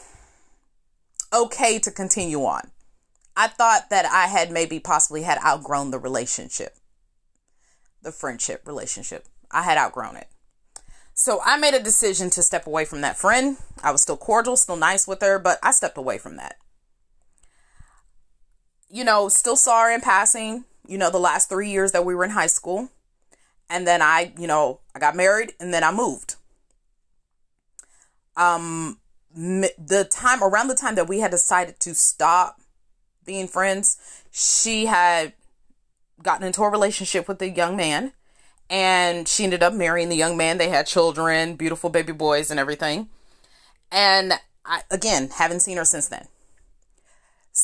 okay 1.32 1.78
to 1.78 1.90
continue 1.90 2.40
on. 2.44 2.70
I 3.36 3.48
thought 3.48 3.90
that 3.90 4.04
I 4.06 4.26
had 4.26 4.50
maybe 4.50 4.78
possibly 4.78 5.22
had 5.22 5.38
outgrown 5.44 5.90
the 5.90 5.98
relationship, 5.98 6.76
the 8.02 8.12
friendship 8.12 8.66
relationship. 8.66 9.26
I 9.50 9.62
had 9.62 9.78
outgrown 9.78 10.16
it. 10.16 10.28
So 11.14 11.40
I 11.44 11.56
made 11.58 11.74
a 11.74 11.82
decision 11.82 12.30
to 12.30 12.42
step 12.42 12.66
away 12.66 12.84
from 12.84 13.02
that 13.02 13.18
friend. 13.18 13.58
I 13.82 13.92
was 13.92 14.02
still 14.02 14.16
cordial, 14.16 14.56
still 14.56 14.76
nice 14.76 15.06
with 15.06 15.20
her, 15.20 15.38
but 15.38 15.58
I 15.62 15.70
stepped 15.70 15.98
away 15.98 16.18
from 16.18 16.36
that. 16.36 16.56
You 18.92 19.04
know, 19.04 19.28
still 19.28 19.56
saw 19.56 19.84
her 19.84 19.90
in 19.90 20.02
passing, 20.02 20.66
you 20.86 20.98
know, 20.98 21.10
the 21.10 21.18
last 21.18 21.48
three 21.48 21.70
years 21.70 21.92
that 21.92 22.04
we 22.04 22.14
were 22.14 22.24
in 22.24 22.30
high 22.30 22.46
school. 22.46 22.90
And 23.70 23.86
then 23.86 24.02
I, 24.02 24.34
you 24.38 24.46
know, 24.46 24.80
I 24.94 24.98
got 24.98 25.16
married 25.16 25.54
and 25.58 25.72
then 25.72 25.82
I 25.82 25.90
moved. 25.90 26.36
Um, 28.36 28.98
the 29.34 30.06
time 30.10 30.42
around 30.42 30.68
the 30.68 30.74
time 30.74 30.94
that 30.96 31.08
we 31.08 31.20
had 31.20 31.30
decided 31.30 31.80
to 31.80 31.94
stop 31.94 32.60
being 33.24 33.48
friends, 33.48 33.96
she 34.30 34.86
had 34.86 35.32
gotten 36.22 36.46
into 36.46 36.62
a 36.62 36.68
relationship 36.68 37.28
with 37.28 37.40
a 37.40 37.48
young 37.48 37.76
man 37.76 38.12
and 38.68 39.26
she 39.26 39.44
ended 39.44 39.62
up 39.62 39.72
marrying 39.72 40.08
the 40.08 40.16
young 40.16 40.36
man. 40.36 40.58
They 40.58 40.68
had 40.68 40.86
children, 40.86 41.56
beautiful 41.56 41.90
baby 41.90 42.12
boys 42.12 42.50
and 42.50 42.60
everything. 42.60 43.08
And 43.90 44.34
I 44.64 44.82
again 44.90 45.30
haven't 45.34 45.60
seen 45.60 45.76
her 45.76 45.84
since 45.84 46.08
then. 46.08 46.26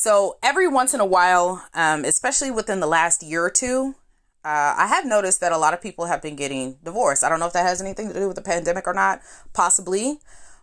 So 0.01 0.39
every 0.45 0.69
once 0.69 0.95
in 0.95 1.01
a 1.01 1.05
while, 1.05 1.67
um, 1.75 2.05
especially 2.05 2.53
within 2.53 2.79
the 2.79 2.87
last 2.87 3.21
year 3.21 3.45
or 3.45 3.51
two, 3.51 3.97
uh, 4.45 4.73
I 4.79 4.87
have 4.87 5.05
noticed 5.05 5.41
that 5.41 5.51
a 5.51 5.59
lot 5.59 5.75
of 5.75 5.83
people 5.83 6.05
have 6.05 6.23
been 6.23 6.37
getting 6.37 6.77
divorced. 6.85 7.25
I 7.25 7.29
don't 7.29 7.41
know 7.41 7.49
if 7.49 7.53
that 7.55 7.67
has 7.67 7.83
anything 7.83 8.07
to 8.07 8.15
do 8.15 8.29
with 8.29 8.37
the 8.37 8.43
pandemic 8.43 8.87
or 8.87 8.95
not, 8.95 9.23
possibly. 9.55 10.21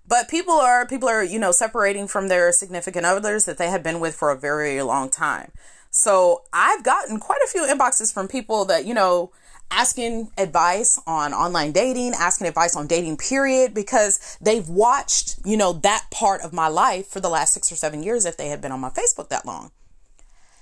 But 0.08 0.30
people 0.30 0.54
are 0.54 0.88
people 0.88 1.10
are, 1.10 1.22
you 1.22 1.38
know, 1.38 1.52
separating 1.52 2.08
from 2.08 2.30
their 2.30 2.54
significant 2.54 3.06
others 3.06 3.44
that 3.44 3.58
they 3.58 3.68
had 3.68 3.84
been 3.84 4.00
with 4.00 4.16
for 4.16 4.32
a 4.32 4.38
very 4.38 4.82
long 4.82 5.10
time. 5.10 5.52
So 5.92 6.44
I've 6.54 6.84
gotten 6.84 7.20
quite 7.20 7.42
a 7.44 7.50
few 7.50 7.64
inboxes 7.64 8.14
from 8.14 8.30
people 8.30 8.64
that, 8.66 8.86
you 8.86 8.94
know, 8.94 9.34
asking 9.72 10.32
advice 10.38 11.00
on 11.06 11.34
online 11.34 11.72
dating, 11.72 12.14
asking 12.14 12.48
advice 12.48 12.76
on 12.76 12.88
dating 12.88 13.18
period 13.18 13.74
because 13.74 14.38
they've 14.42 14.68
watched, 14.70 15.40
you 15.44 15.58
know, 15.58 15.74
that 15.74 16.08
part 16.12 16.42
of 16.42 16.54
my 16.54 16.68
life 16.68 17.08
for 17.08 17.20
the 17.20 17.30
last 17.30 17.54
6 17.54 17.72
or 17.72 17.76
7 17.76 18.04
years 18.04 18.26
if 18.26 18.38
they 18.38 18.50
had 18.50 18.62
been 18.62 18.72
on 18.72 18.80
my 18.80 18.90
Facebook 18.90 19.30
that 19.30 19.46
long. 19.46 19.72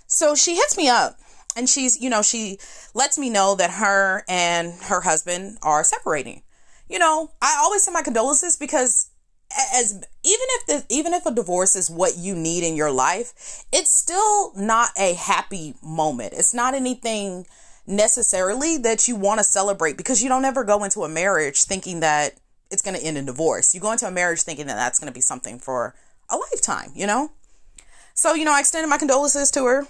So 0.07 0.36
she 0.36 0.55
hits 0.55 0.77
me 0.77 0.89
up 0.89 1.17
and 1.55 1.69
she's, 1.69 2.01
you 2.01 2.10
know, 2.10 2.22
she 2.22 2.57
lets 2.93 3.17
me 3.17 3.29
know 3.29 3.55
that 3.55 3.72
her 3.72 4.24
and 4.27 4.74
her 4.83 5.01
husband 5.01 5.57
are 5.62 5.83
separating. 5.83 6.43
You 6.89 7.00
know, 7.00 7.31
I 7.41 7.57
always 7.60 7.83
send 7.83 7.93
my 7.93 8.01
condolences 8.01 8.57
because 8.57 9.10
as 9.74 9.93
even 9.93 10.05
if 10.24 10.65
the 10.67 10.86
even 10.89 11.13
if 11.13 11.25
a 11.25 11.31
divorce 11.31 11.75
is 11.75 11.89
what 11.89 12.17
you 12.17 12.36
need 12.36 12.63
in 12.63 12.75
your 12.75 12.91
life, 12.91 13.65
it's 13.72 13.91
still 13.91 14.53
not 14.55 14.89
a 14.98 15.13
happy 15.13 15.75
moment. 15.81 16.33
It's 16.33 16.53
not 16.53 16.74
anything 16.74 17.45
necessarily 17.85 18.77
that 18.77 19.07
you 19.07 19.15
want 19.15 19.39
to 19.39 19.43
celebrate 19.43 19.97
because 19.97 20.23
you 20.23 20.29
don't 20.29 20.45
ever 20.45 20.63
go 20.63 20.83
into 20.83 21.03
a 21.03 21.09
marriage 21.09 21.63
thinking 21.63 21.99
that 21.99 22.33
it's 22.71 22.81
going 22.81 22.97
to 22.97 23.03
end 23.03 23.17
in 23.17 23.25
divorce. 23.25 23.75
You 23.75 23.81
go 23.81 23.91
into 23.91 24.07
a 24.07 24.11
marriage 24.11 24.41
thinking 24.41 24.67
that 24.67 24.75
that's 24.75 24.99
going 24.99 25.11
to 25.11 25.13
be 25.13 25.21
something 25.21 25.59
for 25.59 25.93
a 26.29 26.37
lifetime, 26.37 26.91
you 26.95 27.05
know? 27.05 27.31
So, 28.13 28.33
you 28.33 28.45
know, 28.45 28.53
I 28.53 28.59
extended 28.59 28.89
my 28.89 28.97
condolences 28.97 29.51
to 29.51 29.65
her. 29.65 29.87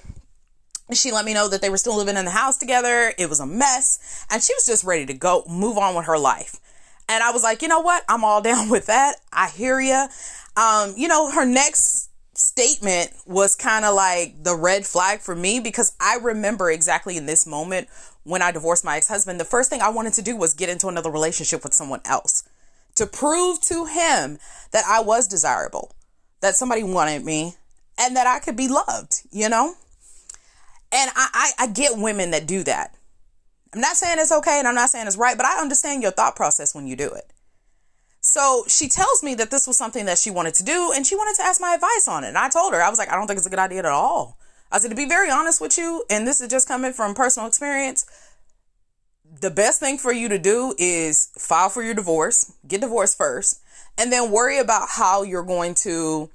She 0.92 1.12
let 1.12 1.26
me 1.26 1.34
know 1.34 1.48
that 1.48 1.62
they 1.62 1.70
were 1.70 1.78
still 1.78 1.96
living 1.96 2.18
in 2.18 2.26
the 2.26 2.32
house 2.32 2.58
together. 2.58 3.14
It 3.18 3.30
was 3.30 3.40
a 3.40 3.46
mess. 3.46 4.26
And 4.30 4.44
she 4.44 4.54
was 4.54 4.66
just 4.66 4.84
ready 4.84 5.06
to 5.06 5.14
go 5.14 5.44
move 5.48 5.78
on 5.78 5.96
with 5.96 6.06
her 6.06 6.18
life. 6.18 6.60
And 7.08 7.24
I 7.24 7.32
was 7.32 7.44
like, 7.44 7.62
you 7.62 7.68
know 7.68 7.82
what? 7.82 8.04
I'm 8.08 8.24
all 8.24 8.42
down 8.50 8.70
with 8.70 8.88
that. 8.88 9.16
I 9.32 9.50
hear 9.50 9.80
you. 9.80 10.08
Um, 10.56 10.94
you 10.98 11.08
know, 11.08 11.32
her 11.32 11.46
next 11.46 12.10
statement 12.36 13.12
was 13.26 13.56
kind 13.56 13.86
of 13.86 13.94
like 13.96 14.44
the 14.44 14.56
red 14.56 14.86
flag 14.86 15.20
for 15.20 15.36
me 15.36 15.60
because 15.60 15.96
I 16.00 16.18
remember 16.18 16.72
exactly 16.72 17.18
in 17.18 17.26
this 17.26 17.46
moment 17.46 17.88
when 18.24 18.42
I 18.42 18.52
divorced 18.52 18.86
my 18.86 18.98
ex 18.98 19.08
husband, 19.08 19.40
the 19.40 19.46
first 19.46 19.70
thing 19.70 19.82
I 19.82 19.90
wanted 19.90 20.14
to 20.14 20.22
do 20.22 20.36
was 20.36 20.54
get 20.54 20.70
into 20.70 20.88
another 20.88 21.12
relationship 21.12 21.64
with 21.64 21.74
someone 21.74 22.02
else 22.06 22.44
to 22.96 23.06
prove 23.06 23.60
to 23.62 23.86
him 23.86 24.40
that 24.72 24.86
I 24.88 25.02
was 25.02 25.28
desirable, 25.28 25.94
that 26.42 26.56
somebody 26.56 26.84
wanted 26.84 27.26
me, 27.26 27.56
and 27.98 28.16
that 28.16 28.28
I 28.28 28.40
could 28.40 28.56
be 28.56 28.68
loved, 28.68 29.22
you 29.32 29.50
know? 29.50 29.76
And 30.92 31.12
I, 31.16 31.52
I, 31.60 31.64
I 31.64 31.68
get 31.68 31.98
women 31.98 32.32
that 32.32 32.48
do 32.48 32.64
that. 32.64 32.96
I'm 33.74 33.82
not 33.82 33.98
saying 33.98 34.20
it's 34.20 34.32
okay 34.32 34.60
and 34.60 34.68
I'm 34.68 34.76
not 34.76 34.92
saying 34.92 35.08
it's 35.08 35.18
right, 35.18 35.36
but 35.36 35.48
I 35.48 35.60
understand 35.60 36.04
your 36.04 36.12
thought 36.12 36.36
process 36.36 36.76
when 36.76 36.86
you 36.86 36.96
do 36.96 37.12
it. 37.12 37.33
So 38.26 38.64
she 38.70 38.88
tells 38.88 39.22
me 39.22 39.36
that 39.36 39.52
this 39.52 39.68
was 39.68 39.78
something 39.78 40.06
that 40.06 40.18
she 40.18 40.32
wanted 40.32 40.54
to 40.56 40.64
do 40.64 40.94
and 40.96 41.06
she 41.06 41.14
wanted 41.14 41.36
to 41.36 41.46
ask 41.46 41.60
my 41.60 41.74
advice 41.74 42.08
on 42.08 42.24
it. 42.24 42.30
And 42.30 42.38
I 42.38 42.48
told 42.48 42.74
her, 42.74 42.82
I 42.82 42.90
was 42.90 42.98
like, 42.98 43.12
I 43.12 43.16
don't 43.16 43.28
think 43.28 43.38
it's 43.38 43.46
a 43.46 43.50
good 43.50 43.60
idea 43.60 43.80
at 43.80 43.86
all. 43.86 44.38
I 44.72 44.80
said, 44.80 44.90
to 44.92 44.96
be 44.96 45.06
very 45.06 45.30
honest 45.30 45.60
with 45.60 45.78
you, 45.78 46.06
and 46.10 46.26
this 46.26 46.40
is 46.40 46.48
just 46.48 46.66
coming 46.66 46.94
from 46.94 47.16
personal 47.16 47.48
experience, 47.48 48.06
the 49.42 49.52
best 49.52 49.82
thing 49.82 49.98
for 49.98 50.14
you 50.14 50.30
to 50.30 50.40
do 50.40 50.74
is 50.80 51.32
file 51.38 51.68
for 51.68 51.84
your 51.84 51.94
divorce, 51.94 52.54
get 52.66 52.80
divorced 52.80 53.18
first, 53.18 53.62
and 53.98 54.10
then 54.10 54.32
worry 54.32 54.58
about 54.58 54.88
how 54.92 55.22
you're 55.24 55.44
going 55.44 55.76
to 55.76 56.30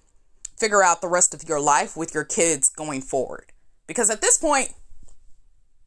figure 0.59 0.83
out 0.83 1.01
the 1.01 1.09
rest 1.09 1.33
of 1.33 1.49
your 1.49 1.59
life 1.59 1.97
with 1.97 2.13
your 2.13 2.25
kids 2.25 2.69
going 2.69 3.01
forward. 3.01 3.47
Because 3.87 4.11
at 4.11 4.21
this 4.21 4.37
point, 4.37 4.75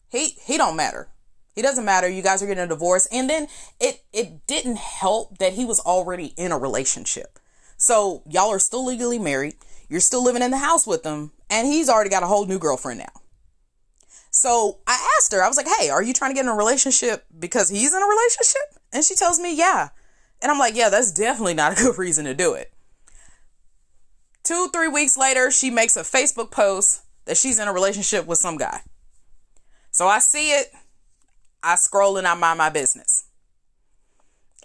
he 0.10 0.30
he 0.44 0.58
don't 0.58 0.76
matter. 0.76 1.10
He 1.54 1.62
doesn't 1.62 1.86
matter. 1.86 2.08
You 2.08 2.22
guys 2.22 2.42
are 2.42 2.48
getting 2.48 2.64
a 2.64 2.68
divorce. 2.68 3.08
And 3.12 3.30
then 3.30 3.48
it 3.80 4.04
it 4.14 4.48
didn't 4.48 4.78
help 4.78 5.38
that 5.40 5.54
he 5.54 5.66
was 5.66 5.80
already 5.80 6.34
in 6.38 6.52
a 6.52 6.58
relationship. 6.58 7.40
So 7.78 8.24
y'all 8.30 8.52
are 8.52 8.60
still 8.60 8.86
legally 8.86 9.20
married. 9.20 9.56
You're 9.90 10.00
still 10.00 10.24
living 10.24 10.42
in 10.42 10.52
the 10.52 10.58
house 10.58 10.88
with 10.88 11.06
him, 11.06 11.32
and 11.50 11.68
he's 11.68 11.90
already 11.90 12.10
got 12.10 12.24
a 12.24 12.28
whole 12.28 12.46
new 12.46 12.60
girlfriend 12.60 13.00
now. 13.00 13.22
So 14.30 14.80
I 14.88 15.16
asked 15.18 15.34
her, 15.34 15.44
I 15.44 15.50
was 15.50 15.58
like, 15.58 15.68
hey, 15.80 15.90
are 15.90 16.02
you 16.02 16.14
trying 16.14 16.32
to 16.32 16.36
get 16.36 16.46
in 16.46 16.52
a 16.52 16.56
relationship 16.56 17.26
because 17.38 17.70
he's 17.70 17.94
in 17.94 18.02
a 18.02 18.06
relationship? 18.06 18.62
And 18.94 19.04
she 19.04 19.16
tells 19.16 19.40
me, 19.40 19.54
yeah. 19.56 19.90
And 20.42 20.50
I'm 20.50 20.58
like, 20.58 20.76
yeah, 20.76 20.90
that's 20.90 21.12
definitely 21.12 21.54
not 21.54 21.74
a 21.74 21.76
good 21.76 21.98
reason 21.98 22.26
to 22.26 22.34
do 22.34 22.54
it. 22.54 22.72
Two, 24.44 24.70
three 24.70 24.88
weeks 24.88 25.18
later, 25.18 25.52
she 25.52 25.70
makes 25.70 25.98
a 25.98 26.02
Facebook 26.02 26.50
post 26.52 27.02
that 27.26 27.38
she's 27.38 27.60
in 27.60 27.68
a 27.68 27.74
relationship 27.74 28.26
with 28.26 28.40
some 28.40 28.58
guy. 28.58 28.82
So 29.92 30.08
I 30.08 30.20
see 30.20 30.52
it. 30.52 30.68
I 31.64 31.76
scroll 31.76 32.18
and 32.18 32.28
I 32.28 32.34
mind 32.34 32.58
my 32.58 32.70
business. 32.70 33.26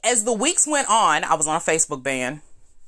As 0.02 0.24
the 0.24 0.32
weeks 0.32 0.66
went 0.66 0.88
on, 0.88 1.24
I 1.24 1.34
was 1.34 1.46
on 1.46 1.56
a 1.56 1.60
Facebook 1.60 2.02
ban. 2.02 2.42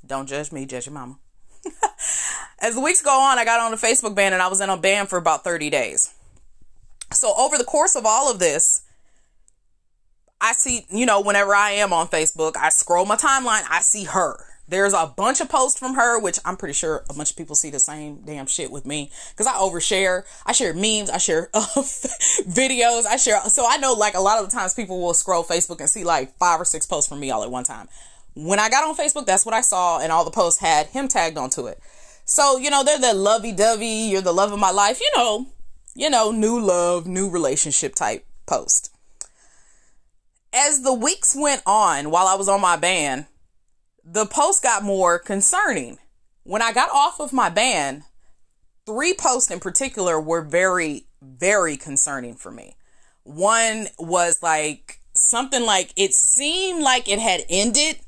Don't 0.06 0.28
judge 0.28 0.52
me, 0.52 0.66
judge 0.66 0.86
your 0.86 0.94
mama. 0.94 1.18
As 2.60 2.74
the 2.74 2.80
weeks 2.80 3.02
go 3.02 3.20
on, 3.20 3.38
I 3.38 3.44
got 3.44 3.60
on 3.60 3.72
a 3.72 3.76
Facebook 3.76 4.14
ban 4.14 4.32
and 4.32 4.42
I 4.42 4.48
was 4.48 4.60
in 4.60 4.70
a 4.70 4.76
ban 4.76 5.06
for 5.06 5.16
about 5.16 5.44
30 5.44 5.70
days. 5.70 6.14
So 7.12 7.32
over 7.36 7.58
the 7.58 7.64
course 7.64 7.96
of 7.96 8.06
all 8.06 8.30
of 8.30 8.38
this, 8.38 8.82
I 10.40 10.52
see, 10.52 10.86
you 10.90 11.06
know, 11.06 11.20
whenever 11.20 11.54
I 11.54 11.72
am 11.72 11.92
on 11.92 12.08
Facebook, 12.08 12.56
I 12.56 12.68
scroll 12.68 13.04
my 13.04 13.16
timeline, 13.16 13.64
I 13.68 13.80
see 13.80 14.04
her. 14.04 14.36
There's 14.68 14.92
a 14.92 15.06
bunch 15.06 15.40
of 15.40 15.48
posts 15.48 15.78
from 15.78 15.94
her, 15.94 16.20
which 16.20 16.38
I'm 16.44 16.56
pretty 16.56 16.74
sure 16.74 17.02
a 17.08 17.14
bunch 17.14 17.30
of 17.30 17.36
people 17.36 17.56
see 17.56 17.70
the 17.70 17.78
same 17.78 18.20
damn 18.26 18.46
shit 18.46 18.70
with 18.70 18.84
me 18.84 19.10
because 19.30 19.46
I 19.46 19.54
overshare. 19.54 20.24
I 20.44 20.52
share 20.52 20.74
memes, 20.74 21.08
I 21.08 21.16
share 21.16 21.48
uh, 21.54 21.60
videos, 21.74 23.06
I 23.06 23.16
share. 23.16 23.40
So 23.48 23.64
I 23.66 23.78
know 23.78 23.94
like 23.94 24.14
a 24.14 24.20
lot 24.20 24.38
of 24.38 24.48
the 24.48 24.54
times 24.54 24.74
people 24.74 25.00
will 25.00 25.14
scroll 25.14 25.42
Facebook 25.42 25.80
and 25.80 25.88
see 25.88 26.04
like 26.04 26.36
five 26.36 26.60
or 26.60 26.66
six 26.66 26.84
posts 26.84 27.08
from 27.08 27.18
me 27.18 27.30
all 27.30 27.42
at 27.42 27.50
one 27.50 27.64
time. 27.64 27.88
When 28.34 28.60
I 28.60 28.68
got 28.68 28.84
on 28.84 28.94
Facebook, 28.94 29.24
that's 29.24 29.46
what 29.46 29.54
I 29.54 29.62
saw, 29.62 30.00
and 30.00 30.12
all 30.12 30.24
the 30.24 30.30
posts 30.30 30.60
had 30.60 30.88
him 30.88 31.08
tagged 31.08 31.38
onto 31.38 31.66
it. 31.66 31.80
So 32.26 32.58
you 32.58 32.68
know 32.68 32.84
they're 32.84 32.98
the 32.98 33.14
lovey 33.14 33.52
dovey, 33.52 34.10
you're 34.10 34.20
the 34.20 34.32
love 34.32 34.52
of 34.52 34.58
my 34.58 34.70
life, 34.70 35.00
you 35.00 35.10
know, 35.16 35.46
you 35.94 36.10
know, 36.10 36.30
new 36.30 36.60
love, 36.60 37.06
new 37.06 37.30
relationship 37.30 37.94
type 37.94 38.26
post. 38.44 38.94
As 40.52 40.82
the 40.82 40.92
weeks 40.92 41.34
went 41.34 41.62
on, 41.64 42.10
while 42.10 42.26
I 42.26 42.34
was 42.34 42.48
on 42.48 42.60
my 42.60 42.76
ban, 42.76 43.26
the 44.10 44.26
post 44.26 44.62
got 44.62 44.82
more 44.82 45.18
concerning. 45.18 45.98
When 46.44 46.62
I 46.62 46.72
got 46.72 46.90
off 46.90 47.20
of 47.20 47.32
my 47.32 47.50
ban, 47.50 48.04
three 48.86 49.12
posts 49.12 49.50
in 49.50 49.60
particular 49.60 50.18
were 50.18 50.40
very, 50.40 51.06
very 51.20 51.76
concerning 51.76 52.34
for 52.34 52.50
me. 52.50 52.76
One 53.24 53.88
was 53.98 54.42
like 54.42 55.00
something 55.12 55.64
like 55.64 55.92
it 55.96 56.14
seemed 56.14 56.82
like 56.82 57.08
it 57.08 57.18
had 57.18 57.44
ended, 57.50 57.98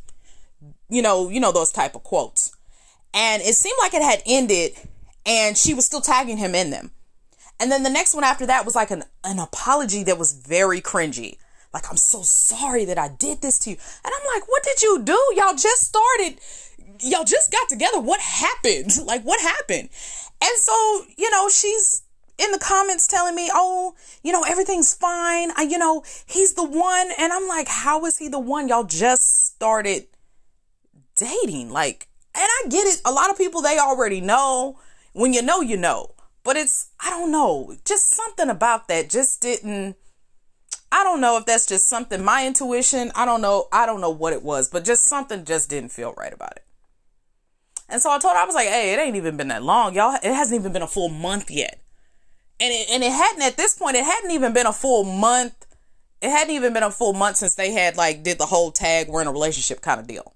you 0.89 1.03
know, 1.03 1.29
you 1.29 1.39
know 1.39 1.53
those 1.53 1.73
type 1.73 1.95
of 1.95 2.03
quotes. 2.03 2.57
And 3.13 3.43
it 3.43 3.55
seemed 3.55 3.77
like 3.81 3.93
it 3.93 4.03
had 4.03 4.23
ended 4.25 4.73
and 5.27 5.59
she 5.59 5.75
was 5.75 5.85
still 5.85 6.01
tagging 6.01 6.39
him 6.39 6.55
in 6.55 6.71
them. 6.71 6.93
And 7.59 7.71
then 7.71 7.83
the 7.83 7.91
next 7.91 8.15
one 8.15 8.25
after 8.25 8.47
that 8.47 8.65
was 8.65 8.75
like 8.75 8.91
an, 8.91 9.05
an 9.23 9.39
apology 9.39 10.03
that 10.05 10.19
was 10.19 10.33
very 10.33 10.81
cringy. 10.81 11.37
Like, 11.73 11.89
I'm 11.89 11.97
so 11.97 12.23
sorry 12.23 12.85
that 12.87 12.99
I 12.99 13.09
did 13.09 13.43
this 13.43 13.59
to 13.61 13.71
you. 13.71 13.77
And 14.05 14.13
I'm 14.15 14.27
like, 14.35 14.49
what 14.49 14.63
did 14.63 14.83
you 14.83 15.03
do? 15.03 15.19
Y'all 15.37 15.55
just 15.55 15.83
started. 15.83 16.41
Y'all 17.01 17.25
just 17.25 17.53
got 17.53 17.69
together. 17.69 18.01
What 18.01 18.21
happened? 18.21 18.93
Like, 19.05 19.23
what 19.23 19.41
happened? 19.41 19.89
And 20.43 20.59
so, 20.59 21.05
you 21.17 21.31
know, 21.31 21.49
she's 21.49 22.03
in 22.39 22.51
the 22.53 22.59
comments 22.59 23.07
telling 23.07 23.35
me, 23.35 23.51
oh, 23.53 23.95
you 24.23 24.33
know, 24.33 24.43
everything's 24.43 24.95
fine. 24.95 25.51
I, 25.57 25.63
you 25.63 25.79
know, 25.79 26.03
he's 26.27 26.55
the 26.55 26.65
one. 26.65 27.11
And 27.19 27.33
I'm 27.33 27.47
like, 27.47 27.69
how 27.69 28.05
is 28.07 28.19
he 28.19 28.29
the 28.29 28.39
one? 28.39 28.69
Y'all 28.69 28.85
just 28.85 29.47
started 29.47 30.07
dating. 31.17 31.71
Like, 31.71 32.09
and 32.35 32.45
I 32.45 32.69
get 32.69 32.87
it. 32.87 33.01
A 33.05 33.13
lot 33.13 33.31
of 33.31 33.37
people, 33.37 33.63
they 33.63 33.79
already 33.79 34.21
know. 34.21 34.79
When 35.13 35.33
you 35.33 35.43
know, 35.43 35.61
you 35.61 35.77
know. 35.77 36.15
But 36.43 36.57
it's, 36.57 36.91
I 37.01 37.11
don't 37.11 37.31
know, 37.31 37.77
just 37.85 38.09
something 38.11 38.49
about 38.49 38.89
that 38.89 39.11
just 39.11 39.43
didn't 39.43 39.97
I 40.93 41.05
don't 41.05 41.21
know 41.21 41.37
if 41.37 41.47
that's 41.47 41.67
just 41.67 41.87
something 41.87 42.23
my 42.23 42.47
intuition. 42.47 43.13
I 43.15 43.25
don't 43.25 43.41
know. 43.41 43.69
I 43.73 43.87
don't 43.87 44.01
know 44.01 44.11
what 44.11 44.33
it 44.33 44.43
was, 44.43 44.69
but 44.69 44.85
just 44.85 45.05
something 45.05 45.45
just 45.45 45.71
didn't 45.71 45.93
feel 45.93 46.15
right 46.17 46.33
about 46.33 46.57
it. 46.57 46.65
And 47.89 48.01
so 48.01 48.11
I 48.11 48.19
told 48.19 48.35
her 48.35 48.41
I 48.41 48.45
was 48.45 48.55
like, 48.55 48.69
"Hey, 48.69 48.93
it 48.93 48.99
ain't 48.99 49.17
even 49.17 49.37
been 49.37 49.49
that 49.49 49.63
long, 49.63 49.95
y'all. 49.95 50.15
It 50.15 50.35
hasn't 50.35 50.59
even 50.61 50.73
been 50.73 50.83
a 50.83 50.89
full 50.89 51.09
month 51.09 51.51
yet." 51.51 51.81
And 52.59 52.73
it, 52.73 52.91
and 52.91 53.03
it 53.03 53.13
hadn't 53.13 53.43
at 53.43 53.57
this 53.57 53.77
point. 53.77 53.97
It 53.97 54.05
hadn't 54.05 54.33
even 54.33 54.53
been 54.53 54.67
a 54.67 54.73
full 54.73 55.05
month. 55.05 55.67
It 56.21 56.31
hadn't 56.31 56.55
even 56.55 56.73
been 56.73 56.83
a 56.83 56.91
full 56.91 57.13
month 57.13 57.37
since 57.37 57.55
they 57.55 57.73
had 57.73 57.97
like 57.97 58.23
did 58.23 58.39
the 58.39 58.47
whole 58.47 58.73
tag 58.73 59.09
we're 59.09 59.23
in 59.23 59.29
a 59.29 59.33
relationship 59.33 59.81
kind 59.81 60.01
of 60.01 60.07
deal. 60.07 60.35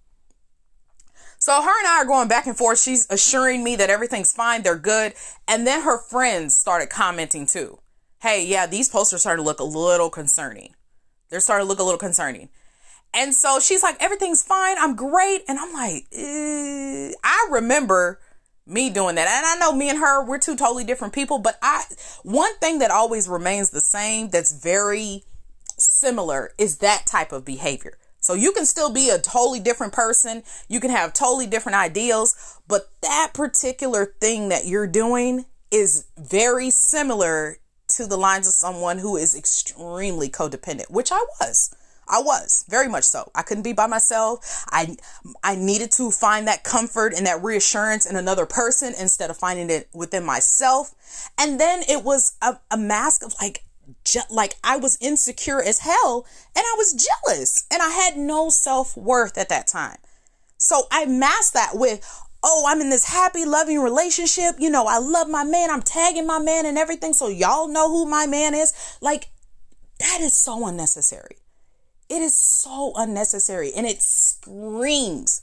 So 1.38 1.52
her 1.60 1.78
and 1.78 1.86
I 1.86 1.98
are 1.98 2.06
going 2.06 2.28
back 2.28 2.46
and 2.46 2.56
forth. 2.56 2.80
She's 2.80 3.06
assuring 3.10 3.62
me 3.62 3.76
that 3.76 3.90
everything's 3.90 4.32
fine, 4.32 4.62
they're 4.62 4.78
good, 4.78 5.12
and 5.46 5.66
then 5.66 5.82
her 5.82 5.98
friends 5.98 6.56
started 6.56 6.88
commenting 6.88 7.44
too 7.44 7.78
hey, 8.24 8.46
yeah, 8.46 8.66
these 8.66 8.88
posts 8.88 9.12
are 9.12 9.18
starting 9.18 9.44
to 9.44 9.46
look 9.46 9.60
a 9.60 9.64
little 9.64 10.08
concerning. 10.08 10.74
They're 11.28 11.40
starting 11.40 11.66
to 11.66 11.68
look 11.68 11.78
a 11.78 11.82
little 11.82 11.98
concerning. 11.98 12.48
And 13.12 13.34
so 13.34 13.60
she's 13.60 13.82
like, 13.82 14.02
everything's 14.02 14.42
fine. 14.42 14.76
I'm 14.78 14.96
great. 14.96 15.42
And 15.46 15.58
I'm 15.58 15.74
like, 15.74 16.06
eh. 16.10 17.12
I 17.22 17.48
remember 17.50 18.18
me 18.66 18.88
doing 18.88 19.16
that. 19.16 19.28
And 19.28 19.44
I 19.44 19.56
know 19.56 19.76
me 19.76 19.90
and 19.90 19.98
her, 19.98 20.24
we're 20.24 20.38
two 20.38 20.56
totally 20.56 20.84
different 20.84 21.12
people, 21.12 21.38
but 21.38 21.58
I 21.60 21.84
one 22.22 22.56
thing 22.56 22.78
that 22.78 22.90
always 22.90 23.28
remains 23.28 23.68
the 23.68 23.82
same 23.82 24.30
that's 24.30 24.54
very 24.54 25.24
similar 25.76 26.54
is 26.56 26.78
that 26.78 27.04
type 27.04 27.30
of 27.30 27.44
behavior. 27.44 27.98
So 28.20 28.32
you 28.32 28.52
can 28.52 28.64
still 28.64 28.90
be 28.90 29.10
a 29.10 29.18
totally 29.18 29.60
different 29.60 29.92
person. 29.92 30.44
You 30.66 30.80
can 30.80 30.90
have 30.90 31.12
totally 31.12 31.46
different 31.46 31.76
ideals, 31.76 32.58
but 32.66 32.88
that 33.02 33.32
particular 33.34 34.14
thing 34.18 34.48
that 34.48 34.64
you're 34.64 34.86
doing 34.86 35.44
is 35.70 36.06
very 36.16 36.70
similar 36.70 37.58
to 37.96 38.06
the 38.06 38.16
lines 38.16 38.46
of 38.46 38.54
someone 38.54 38.98
who 38.98 39.16
is 39.16 39.34
extremely 39.34 40.28
codependent, 40.28 40.90
which 40.90 41.12
I 41.12 41.24
was. 41.40 41.74
I 42.08 42.20
was 42.20 42.64
very 42.68 42.88
much 42.88 43.04
so. 43.04 43.30
I 43.34 43.42
couldn't 43.42 43.62
be 43.62 43.72
by 43.72 43.86
myself. 43.86 44.64
I 44.70 44.96
I 45.42 45.56
needed 45.56 45.90
to 45.92 46.10
find 46.10 46.46
that 46.46 46.62
comfort 46.62 47.14
and 47.16 47.26
that 47.26 47.42
reassurance 47.42 48.04
in 48.06 48.16
another 48.16 48.46
person 48.46 48.94
instead 48.98 49.30
of 49.30 49.36
finding 49.36 49.70
it 49.70 49.88
within 49.94 50.24
myself. 50.24 50.94
And 51.38 51.58
then 51.58 51.82
it 51.88 52.04
was 52.04 52.34
a, 52.42 52.58
a 52.70 52.76
mask 52.76 53.22
of 53.24 53.34
like 53.40 53.64
je- 54.04 54.20
like 54.30 54.56
I 54.62 54.76
was 54.76 54.98
insecure 55.00 55.62
as 55.62 55.80
hell 55.80 56.26
and 56.54 56.64
I 56.64 56.74
was 56.76 56.92
jealous 56.92 57.64
and 57.70 57.82
I 57.82 57.88
had 57.88 58.16
no 58.16 58.50
self-worth 58.50 59.38
at 59.38 59.48
that 59.48 59.66
time. 59.66 59.96
So 60.56 60.84
I 60.90 61.06
masked 61.06 61.54
that 61.54 61.72
with 61.74 62.06
oh, 62.44 62.66
I'm 62.68 62.80
in 62.80 62.90
this 62.90 63.04
happy, 63.04 63.44
loving 63.44 63.80
relationship. 63.80 64.56
You 64.58 64.70
know, 64.70 64.84
I 64.86 64.98
love 64.98 65.28
my 65.28 65.42
man. 65.42 65.70
I'm 65.70 65.82
tagging 65.82 66.26
my 66.26 66.38
man 66.38 66.66
and 66.66 66.76
everything. 66.76 67.14
So 67.14 67.28
y'all 67.28 67.66
know 67.66 67.88
who 67.88 68.06
my 68.06 68.26
man 68.26 68.54
is. 68.54 68.72
Like, 69.00 69.28
that 69.98 70.20
is 70.20 70.36
so 70.36 70.66
unnecessary. 70.66 71.38
It 72.10 72.20
is 72.20 72.36
so 72.36 72.92
unnecessary 72.96 73.72
and 73.74 73.86
it 73.86 74.02
screams. 74.02 75.42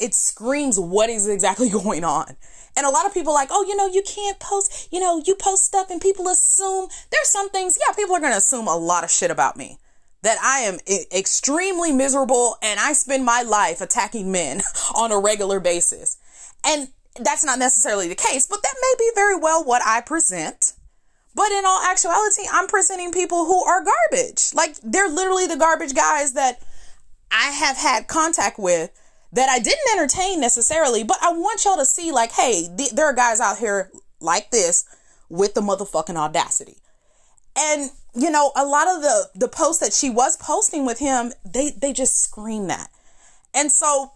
It 0.00 0.14
screams 0.14 0.80
what 0.80 1.10
is 1.10 1.28
exactly 1.28 1.68
going 1.70 2.04
on. 2.04 2.36
And 2.74 2.86
a 2.86 2.90
lot 2.90 3.04
of 3.04 3.12
people 3.12 3.34
like, 3.34 3.48
oh, 3.50 3.64
you 3.68 3.76
know, 3.76 3.86
you 3.86 4.02
can't 4.02 4.40
post, 4.40 4.88
you 4.90 4.98
know, 4.98 5.22
you 5.26 5.34
post 5.34 5.66
stuff 5.66 5.90
and 5.90 6.00
people 6.00 6.26
assume 6.28 6.88
there's 7.10 7.28
some 7.28 7.50
things, 7.50 7.78
yeah, 7.78 7.94
people 7.94 8.16
are 8.16 8.20
going 8.20 8.32
to 8.32 8.38
assume 8.38 8.66
a 8.66 8.76
lot 8.76 9.04
of 9.04 9.10
shit 9.10 9.30
about 9.30 9.58
me. 9.58 9.78
That 10.22 10.38
I 10.42 10.60
am 10.60 10.78
extremely 11.12 11.90
miserable 11.90 12.56
and 12.62 12.78
I 12.78 12.92
spend 12.92 13.24
my 13.24 13.42
life 13.42 13.80
attacking 13.80 14.30
men 14.30 14.62
on 14.94 15.10
a 15.10 15.18
regular 15.18 15.58
basis. 15.58 16.16
And 16.64 16.88
that's 17.20 17.44
not 17.44 17.58
necessarily 17.58 18.08
the 18.08 18.14
case, 18.14 18.46
but 18.46 18.62
that 18.62 18.74
may 18.80 18.94
be 18.98 19.10
very 19.14 19.36
well 19.36 19.64
what 19.64 19.82
I 19.84 20.00
present. 20.00 20.74
But 21.34 21.50
in 21.50 21.64
all 21.66 21.82
actuality, 21.82 22.42
I'm 22.52 22.68
presenting 22.68 23.10
people 23.10 23.46
who 23.46 23.64
are 23.64 23.84
garbage. 23.84 24.54
Like 24.54 24.76
they're 24.82 25.08
literally 25.08 25.46
the 25.46 25.56
garbage 25.56 25.94
guys 25.94 26.34
that 26.34 26.62
I 27.30 27.50
have 27.50 27.76
had 27.76 28.06
contact 28.06 28.58
with 28.58 28.90
that 29.32 29.48
I 29.48 29.58
didn't 29.58 29.80
entertain 29.94 30.40
necessarily, 30.40 31.04
but 31.04 31.16
I 31.22 31.32
want 31.32 31.64
y'all 31.64 31.78
to 31.78 31.86
see 31.86 32.12
like, 32.12 32.32
hey, 32.32 32.68
th- 32.76 32.90
there 32.90 33.06
are 33.06 33.14
guys 33.14 33.40
out 33.40 33.58
here 33.58 33.90
like 34.20 34.50
this 34.50 34.84
with 35.30 35.54
the 35.54 35.62
motherfucking 35.62 36.16
audacity. 36.16 36.76
And 37.56 37.90
you 38.14 38.30
know, 38.30 38.52
a 38.56 38.64
lot 38.64 38.88
of 38.88 39.02
the 39.02 39.28
the 39.34 39.48
posts 39.48 39.80
that 39.80 39.92
she 39.92 40.10
was 40.10 40.36
posting 40.36 40.84
with 40.84 40.98
him, 40.98 41.32
they 41.44 41.70
they 41.70 41.92
just 41.92 42.22
scream 42.22 42.66
that. 42.68 42.90
And 43.54 43.70
so 43.70 44.12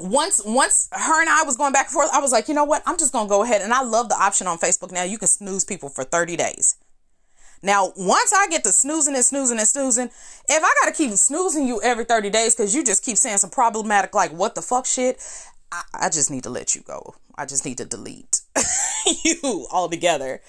once 0.00 0.40
once 0.44 0.88
her 0.92 1.20
and 1.20 1.28
I 1.28 1.42
was 1.42 1.56
going 1.56 1.72
back 1.72 1.86
and 1.86 1.92
forth, 1.92 2.10
I 2.12 2.20
was 2.20 2.32
like, 2.32 2.48
you 2.48 2.54
know 2.54 2.64
what? 2.64 2.82
I'm 2.86 2.96
just 2.96 3.12
gonna 3.12 3.28
go 3.28 3.42
ahead 3.42 3.62
and 3.62 3.72
I 3.72 3.82
love 3.82 4.08
the 4.08 4.20
option 4.20 4.46
on 4.46 4.58
Facebook 4.58 4.92
now. 4.92 5.02
You 5.02 5.18
can 5.18 5.28
snooze 5.28 5.64
people 5.64 5.88
for 5.88 6.04
30 6.04 6.36
days. 6.36 6.76
Now, 7.60 7.92
once 7.96 8.32
I 8.32 8.46
get 8.48 8.62
to 8.64 8.72
snoozing 8.72 9.16
and 9.16 9.24
snoozing 9.24 9.58
and 9.58 9.66
snoozing, 9.66 10.06
if 10.48 10.62
I 10.62 10.74
gotta 10.82 10.96
keep 10.96 11.10
snoozing 11.12 11.66
you 11.66 11.82
every 11.82 12.04
30 12.04 12.30
days 12.30 12.54
because 12.54 12.74
you 12.74 12.84
just 12.84 13.04
keep 13.04 13.16
saying 13.16 13.38
some 13.38 13.50
problematic 13.50 14.14
like 14.14 14.30
what 14.30 14.54
the 14.54 14.62
fuck 14.62 14.86
shit, 14.86 15.20
I, 15.72 15.82
I 15.94 16.08
just 16.08 16.30
need 16.30 16.44
to 16.44 16.50
let 16.50 16.76
you 16.76 16.82
go. 16.82 17.16
I 17.36 17.46
just 17.46 17.64
need 17.64 17.78
to 17.78 17.84
delete 17.84 18.40
you 19.24 19.66
altogether. 19.72 20.40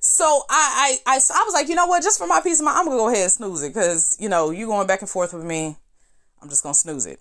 So 0.00 0.42
I, 0.48 0.98
I 1.06 1.14
I 1.14 1.14
I 1.14 1.44
was 1.44 1.54
like, 1.54 1.68
you 1.68 1.74
know 1.74 1.86
what? 1.86 2.02
Just 2.02 2.18
for 2.18 2.26
my 2.26 2.40
peace 2.40 2.60
of 2.60 2.64
mind, 2.64 2.78
I'm 2.78 2.84
gonna 2.86 2.96
go 2.96 3.08
ahead 3.08 3.22
and 3.22 3.32
snooze 3.32 3.62
it 3.62 3.74
because 3.74 4.16
you 4.20 4.28
know 4.28 4.50
you 4.50 4.66
going 4.66 4.86
back 4.86 5.00
and 5.00 5.10
forth 5.10 5.32
with 5.32 5.44
me. 5.44 5.76
I'm 6.40 6.48
just 6.48 6.62
gonna 6.62 6.74
snooze 6.74 7.06
it 7.06 7.20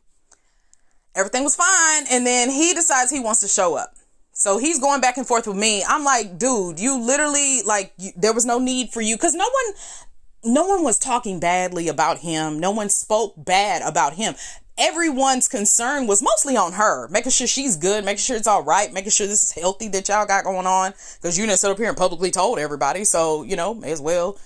everything 1.17 1.43
was 1.43 1.55
fine. 1.55 2.05
And 2.11 2.25
then 2.25 2.49
he 2.49 2.73
decides 2.73 3.11
he 3.11 3.19
wants 3.19 3.41
to 3.41 3.47
show 3.47 3.75
up. 3.75 3.93
So 4.31 4.59
he's 4.59 4.79
going 4.79 5.01
back 5.01 5.17
and 5.17 5.25
forth 5.27 5.47
with 5.47 5.57
me. 5.57 5.83
I'm 5.87 6.03
like, 6.03 6.37
dude, 6.37 6.79
you 6.79 7.01
literally 7.01 7.63
like 7.63 7.91
you, 7.97 8.11
there 8.15 8.33
was 8.33 8.45
no 8.45 8.59
need 8.59 8.89
for 8.91 9.01
you 9.01 9.15
because 9.15 9.33
no 9.33 9.45
one, 9.45 10.53
no 10.53 10.65
one 10.67 10.83
was 10.83 10.99
talking 10.99 11.39
badly 11.39 11.87
about 11.87 12.19
him. 12.19 12.59
No 12.59 12.69
one 12.69 12.89
spoke 12.89 13.33
bad 13.35 13.81
about 13.81 14.13
him. 14.13 14.35
Everyone's 14.77 15.47
concern 15.47 16.07
was 16.07 16.21
mostly 16.21 16.55
on 16.55 16.73
her, 16.73 17.07
making 17.07 17.31
sure 17.31 17.47
she's 17.47 17.75
good, 17.75 18.05
making 18.05 18.19
sure 18.19 18.35
it's 18.37 18.47
all 18.47 18.63
right, 18.63 18.93
making 18.93 19.11
sure 19.11 19.25
this 19.25 19.43
is 19.43 19.51
healthy 19.51 19.87
that 19.89 20.07
y'all 20.07 20.25
got 20.25 20.43
going 20.43 20.67
on. 20.67 20.93
Because 21.21 21.37
you 21.37 21.45
didn't 21.45 21.59
sit 21.59 21.71
up 21.71 21.77
here 21.77 21.89
and 21.89 21.97
publicly 21.97 22.31
told 22.31 22.59
everybody, 22.59 23.03
so 23.03 23.43
you 23.43 23.55
know, 23.55 23.73
may 23.73 23.91
as 23.91 24.01
well 24.01 24.37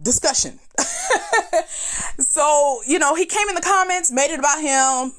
discussion. 0.00 0.58
so, 2.18 2.80
you 2.86 2.98
know, 2.98 3.14
he 3.14 3.26
came 3.26 3.48
in 3.48 3.54
the 3.54 3.60
comments, 3.60 4.10
made 4.10 4.32
it 4.32 4.38
about 4.38 4.60
him, 4.60 5.12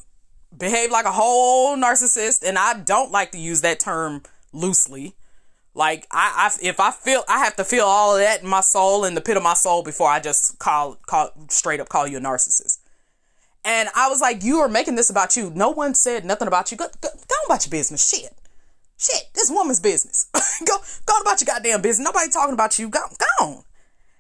behaved 0.58 0.92
like 0.92 1.06
a 1.06 1.12
whole 1.12 1.78
narcissist, 1.78 2.48
and 2.48 2.58
I 2.58 2.80
don't 2.80 3.12
like 3.12 3.32
to 3.32 3.38
use 3.38 3.62
that 3.62 3.80
term 3.80 4.24
loosely. 4.54 5.16
Like 5.74 6.08
I, 6.12 6.50
I, 6.50 6.66
if 6.66 6.80
I 6.80 6.92
feel, 6.92 7.24
I 7.28 7.40
have 7.40 7.56
to 7.58 7.64
feel 7.64 7.86
all 7.86 8.16
of 8.16 8.22
that 8.22 8.42
in 8.42 8.50
my 8.50 8.62
soul, 8.62 9.06
in 9.06 9.16
the 9.16 9.22
pit 9.22 9.38
of 9.38 9.44
my 9.44 9.54
soul, 9.54 9.84
before 9.84 10.10
I 10.10 10.20
just 10.20 10.60
call, 10.60 10.98
call 11.06 11.32
straight 11.50 11.80
up 11.80 11.90
call 11.90 12.08
you 12.08 12.18
a 12.18 12.22
narcissist. 12.22 12.79
And 13.66 13.90
I 13.96 14.10
was 14.10 14.22
like, 14.22 14.44
you 14.44 14.60
are 14.60 14.70
making 14.70 14.96
this 14.96 15.10
about 15.10 15.36
you. 15.36 15.52
No 15.54 15.70
one 15.70 15.94
said 15.94 16.26
nothing 16.26 16.48
about 16.48 16.72
you. 16.72 16.78
Go, 16.78 16.88
go, 17.02 17.10
go 17.14 17.36
about 17.46 17.66
your 17.66 17.72
business. 17.72 18.08
Shit, 18.08 18.34
shit. 18.98 19.30
This 19.34 19.52
woman's 19.52 19.80
business. 19.80 20.30
go, 20.66 20.78
go 21.06 21.18
about 21.22 21.42
your 21.42 21.46
goddamn 21.46 21.82
business. 21.82 22.06
Nobody 22.06 22.32
talking 22.32 22.54
about 22.54 22.80
you. 22.80 22.90
Go, 22.90 23.02
go 23.18 23.46
on. 23.46 23.64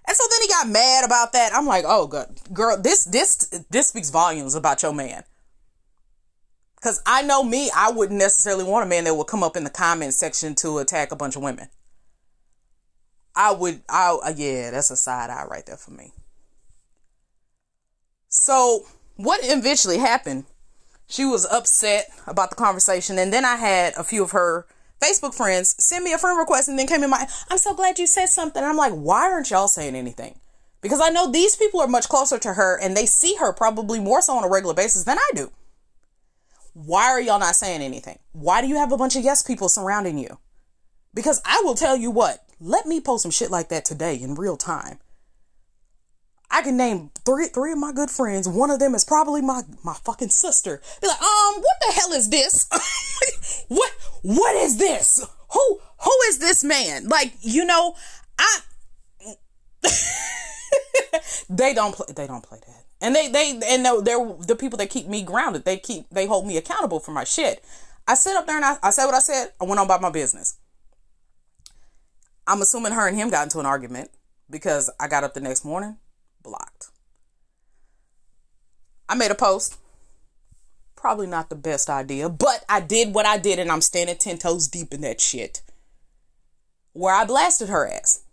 And 0.09 0.17
so 0.17 0.23
then 0.31 0.41
he 0.41 0.47
got 0.47 0.67
mad 0.67 1.05
about 1.05 1.33
that. 1.33 1.53
I'm 1.53 1.67
like, 1.67 1.85
oh 1.87 2.07
god, 2.07 2.39
girl, 2.51 2.81
this 2.81 3.03
this 3.03 3.47
this 3.69 3.89
speaks 3.89 4.09
volumes 4.09 4.55
about 4.55 4.81
your 4.81 4.91
man. 4.91 5.23
Cause 6.81 7.01
I 7.05 7.21
know 7.21 7.43
me, 7.43 7.69
I 7.75 7.91
wouldn't 7.91 8.17
necessarily 8.17 8.63
want 8.63 8.85
a 8.85 8.89
man 8.89 9.03
that 9.03 9.13
would 9.13 9.27
come 9.27 9.43
up 9.43 9.55
in 9.55 9.65
the 9.65 9.69
comment 9.69 10.15
section 10.15 10.55
to 10.55 10.79
attack 10.79 11.11
a 11.11 11.15
bunch 11.15 11.35
of 11.35 11.43
women. 11.43 11.67
I 13.35 13.51
would, 13.51 13.83
I 13.87 14.33
yeah, 14.35 14.71
that's 14.71 14.89
a 14.89 14.95
side 14.95 15.29
eye 15.29 15.45
right 15.45 15.65
there 15.65 15.77
for 15.77 15.91
me. 15.91 16.11
So 18.29 18.85
what 19.19 19.41
eventually 19.43 19.97
happened? 19.97 20.45
She 21.05 21.25
was 21.25 21.45
upset 21.45 22.09
about 22.25 22.51
the 22.51 22.55
conversation, 22.55 23.19
and 23.19 23.33
then 23.33 23.43
I 23.43 23.57
had 23.57 23.93
a 23.97 24.03
few 24.05 24.23
of 24.23 24.31
her 24.31 24.65
Facebook 25.01 25.33
friends 25.33 25.75
send 25.77 26.05
me 26.05 26.13
a 26.13 26.17
friend 26.17 26.39
request 26.39 26.69
and 26.69 26.79
then 26.79 26.87
came 26.87 27.03
in 27.03 27.09
my, 27.09 27.27
I'm 27.49 27.57
so 27.57 27.73
glad 27.73 27.99
you 27.99 28.07
said 28.07 28.27
something. 28.27 28.63
I'm 28.63 28.77
like, 28.77 28.93
why 28.93 29.29
aren't 29.29 29.49
y'all 29.49 29.67
saying 29.67 29.93
anything? 29.95 30.39
Because 30.79 31.01
I 31.01 31.09
know 31.09 31.29
these 31.29 31.57
people 31.57 31.81
are 31.81 31.87
much 31.87 32.07
closer 32.07 32.37
to 32.39 32.53
her 32.53 32.79
and 32.79 32.95
they 32.95 33.05
see 33.05 33.35
her 33.35 33.51
probably 33.51 33.99
more 33.99 34.21
so 34.21 34.37
on 34.37 34.45
a 34.45 34.49
regular 34.49 34.73
basis 34.73 35.03
than 35.03 35.17
I 35.17 35.29
do. 35.35 35.51
Why 36.73 37.07
are 37.07 37.19
y'all 37.19 37.39
not 37.39 37.55
saying 37.55 37.81
anything? 37.81 38.19
Why 38.31 38.61
do 38.61 38.67
you 38.67 38.77
have 38.77 38.93
a 38.93 38.97
bunch 38.97 39.17
of 39.17 39.23
yes 39.23 39.43
people 39.43 39.67
surrounding 39.67 40.17
you? 40.17 40.37
Because 41.13 41.41
I 41.43 41.61
will 41.65 41.75
tell 41.75 41.97
you 41.97 42.09
what, 42.09 42.45
let 42.61 42.85
me 42.85 43.01
post 43.01 43.23
some 43.23 43.31
shit 43.31 43.51
like 43.51 43.67
that 43.67 43.83
today 43.83 44.15
in 44.15 44.35
real 44.35 44.55
time. 44.55 44.99
I 46.51 46.61
can 46.63 46.77
name 46.77 47.11
three 47.25 47.47
three 47.47 47.73
of 47.73 47.77
my 47.77 47.91
good 47.91 48.09
friends. 48.09 48.47
One 48.47 48.71
of 48.71 48.79
them 48.79 48.95
is 48.95 49.05
probably 49.05 49.41
my 49.41 49.61
my 49.83 49.93
fucking 49.93 50.29
sister. 50.29 50.81
Be 51.01 51.07
like, 51.07 51.21
um, 51.21 51.55
what 51.55 51.77
the 51.87 51.93
hell 51.93 52.11
is 52.11 52.29
this? 52.29 52.67
what 53.67 53.91
what 54.23 54.55
is 54.55 54.77
this? 54.77 55.25
Who 55.51 55.79
who 56.01 56.11
is 56.27 56.39
this 56.39 56.63
man? 56.63 57.07
Like, 57.07 57.33
you 57.41 57.65
know, 57.65 57.95
I 58.39 58.59
they 61.49 61.73
don't 61.73 61.93
play 61.93 62.07
they 62.15 62.25
don't 62.25 62.43
play 62.43 62.59
that. 62.65 62.85
And 63.01 63.15
they 63.15 63.29
they 63.29 63.59
and 63.67 63.85
they're, 63.85 64.33
the 64.47 64.57
people 64.59 64.77
that 64.77 64.89
keep 64.89 65.07
me 65.07 65.21
grounded. 65.21 65.65
They 65.65 65.77
keep 65.77 66.09
they 66.09 66.25
hold 66.25 66.47
me 66.47 66.57
accountable 66.57 66.99
for 66.99 67.11
my 67.11 67.23
shit. 67.23 67.63
I 68.07 68.15
sit 68.15 68.35
up 68.35 68.47
there 68.47 68.55
and 68.55 68.65
I, 68.65 68.77
I 68.81 68.89
said 68.89 69.05
what 69.05 69.13
I 69.13 69.19
said. 69.19 69.53
I 69.61 69.65
went 69.65 69.79
on 69.79 69.85
about 69.85 70.01
my 70.01 70.09
business. 70.09 70.57
I'm 72.47 72.61
assuming 72.63 72.93
her 72.93 73.07
and 73.07 73.15
him 73.15 73.29
got 73.29 73.43
into 73.43 73.59
an 73.59 73.67
argument 73.67 74.09
because 74.49 74.89
I 74.99 75.07
got 75.07 75.23
up 75.23 75.35
the 75.35 75.41
next 75.41 75.63
morning 75.63 75.97
blocked. 76.43 76.89
I 79.07 79.15
made 79.15 79.31
a 79.31 79.35
post. 79.35 79.77
Probably 80.95 81.27
not 81.27 81.49
the 81.49 81.55
best 81.55 81.89
idea, 81.89 82.29
but 82.29 82.63
I 82.67 82.81
did 82.81 83.13
what 83.13 83.25
I 83.25 83.37
did 83.37 83.57
and 83.57 83.71
I'm 83.71 83.81
standing 83.81 84.17
10 84.17 84.37
toes 84.39 84.67
deep 84.67 84.93
in 84.93 85.01
that 85.01 85.21
shit. 85.21 85.61
Where 86.93 87.15
I 87.15 87.25
blasted 87.25 87.69
her 87.69 87.87
ass. 87.87 88.23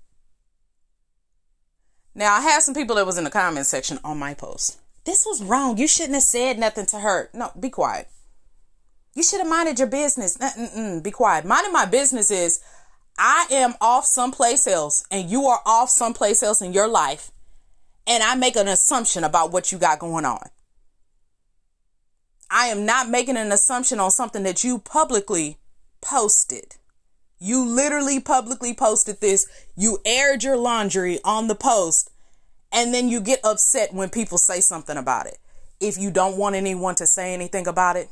Now, 2.14 2.34
I 2.34 2.40
had 2.40 2.62
some 2.62 2.74
people 2.74 2.96
that 2.96 3.06
was 3.06 3.18
in 3.18 3.24
the 3.24 3.30
comment 3.30 3.66
section 3.66 3.98
on 4.02 4.18
my 4.18 4.34
post. 4.34 4.78
This 5.04 5.24
was 5.24 5.42
wrong. 5.42 5.78
You 5.78 5.86
shouldn't 5.86 6.14
have 6.14 6.22
said 6.22 6.58
nothing 6.58 6.86
to 6.86 6.98
her. 6.98 7.30
No, 7.32 7.52
be 7.58 7.70
quiet. 7.70 8.08
You 9.14 9.22
should 9.22 9.40
have 9.40 9.48
minded 9.48 9.78
your 9.78 9.88
business. 9.88 10.36
Mm-mm, 10.36 11.02
be 11.02 11.10
quiet. 11.10 11.44
Minding 11.44 11.72
my 11.72 11.86
business 11.86 12.30
is 12.30 12.60
I 13.18 13.46
am 13.50 13.74
off 13.80 14.04
someplace 14.04 14.66
else 14.66 15.06
and 15.10 15.30
you 15.30 15.44
are 15.46 15.60
off 15.64 15.88
someplace 15.88 16.42
else 16.42 16.60
in 16.60 16.72
your 16.72 16.88
life 16.88 17.30
and 18.06 18.22
I 18.22 18.34
make 18.34 18.56
an 18.56 18.68
assumption 18.68 19.24
about 19.24 19.52
what 19.52 19.72
you 19.72 19.78
got 19.78 19.98
going 19.98 20.24
on. 20.24 20.48
I 22.50 22.66
am 22.66 22.86
not 22.86 23.08
making 23.08 23.36
an 23.36 23.50
assumption 23.50 23.98
on 23.98 24.10
something 24.10 24.44
that 24.44 24.62
you 24.62 24.78
publicly 24.78 25.58
posted. 26.00 26.76
You 27.38 27.64
literally 27.64 28.20
publicly 28.20 28.72
posted 28.72 29.20
this. 29.20 29.46
You 29.76 29.98
aired 30.04 30.44
your 30.44 30.56
laundry 30.56 31.18
on 31.24 31.48
the 31.48 31.54
post, 31.54 32.10
and 32.72 32.94
then 32.94 33.08
you 33.08 33.20
get 33.20 33.40
upset 33.44 33.92
when 33.92 34.10
people 34.10 34.38
say 34.38 34.60
something 34.60 34.96
about 34.96 35.26
it. 35.26 35.38
If 35.80 35.98
you 35.98 36.10
don't 36.10 36.38
want 36.38 36.54
anyone 36.56 36.94
to 36.96 37.06
say 37.06 37.34
anything 37.34 37.66
about 37.66 37.96
it, 37.96 38.08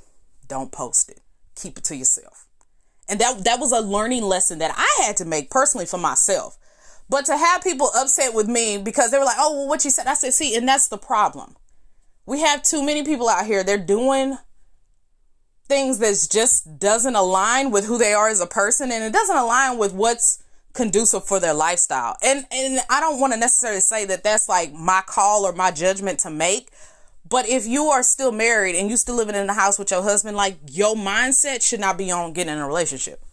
don't 0.49 0.73
post 0.73 1.09
it. 1.09 1.21
Keep 1.55 1.79
it 1.79 1.85
to 1.85 1.97
yourself. 1.97 2.47
And 3.09 3.21
that 3.21 3.45
that 3.45 3.61
was 3.61 3.73
a 3.73 3.81
learning 3.81 4.23
lesson 4.23 4.59
that 4.59 4.75
I 4.77 5.05
had 5.05 5.17
to 5.19 5.25
make 5.25 5.51
personally 5.51 5.87
for 5.87 5.99
myself. 5.99 6.59
But 7.09 7.27
to 7.27 7.37
have 7.37 7.63
people 7.63 7.91
upset 7.95 8.35
with 8.35 8.49
me 8.49 8.79
because 8.79 9.11
they 9.11 9.19
were 9.19 9.25
like, 9.25 9.37
"Oh, 9.39 9.59
well, 9.59 9.69
what 9.69 9.85
you 9.85 9.91
said," 9.91 10.07
I 10.07 10.15
said, 10.15 10.35
"See," 10.35 10.57
and 10.57 10.67
that's 10.67 10.89
the 10.89 10.99
problem. 10.99 11.57
We 12.27 12.41
have 12.41 12.63
too 12.63 12.83
many 12.83 13.03
people 13.03 13.29
out 13.29 13.47
here. 13.47 13.63
They're 13.63 13.77
doing 13.79 14.39
things 15.67 15.99
that 15.99 16.29
just 16.31 16.79
doesn't 16.79 17.17
align 17.17 17.71
with 17.71 17.87
who 17.87 17.99
they 17.99 18.13
are 18.13 18.29
as 18.29 18.41
a 18.41 18.47
person 18.47 18.93
and 18.93 19.03
it 19.03 19.13
doesn't 19.13 19.37
align 19.37 19.79
with 19.79 19.95
what's 19.95 20.43
conducive 20.75 21.27
for 21.27 21.41
their 21.41 21.55
lifestyle. 21.55 22.17
And 22.23 22.47
and 22.51 22.81
I 22.91 23.01
don't 23.01 23.21
want 23.21 23.33
to 23.33 23.39
necessarily 23.39 23.81
say 23.81 24.05
that 24.07 24.25
that's 24.25 24.49
like 24.49 24.73
my 24.73 25.03
call 25.07 25.45
or 25.45 25.53
my 25.53 25.71
judgment 25.71 26.19
to 26.21 26.31
make, 26.31 26.71
but 27.29 27.49
if 27.49 27.67
you 27.67 27.87
are 27.87 28.03
still 28.03 28.33
married 28.33 28.77
and 28.77 28.91
you 28.91 28.97
still 28.97 29.15
living 29.15 29.37
in 29.37 29.47
the 29.47 29.55
house 29.55 29.79
with 29.79 29.91
your 29.91 30.03
husband, 30.03 30.37
like 30.37 30.59
your 30.71 30.95
mindset 30.95 31.63
should 31.63 31.81
not 31.81 31.97
be 31.97 32.11
on 32.11 32.33
getting 32.33 32.53
in 32.53 32.59
a 32.59 32.67
relationship. 32.67 33.25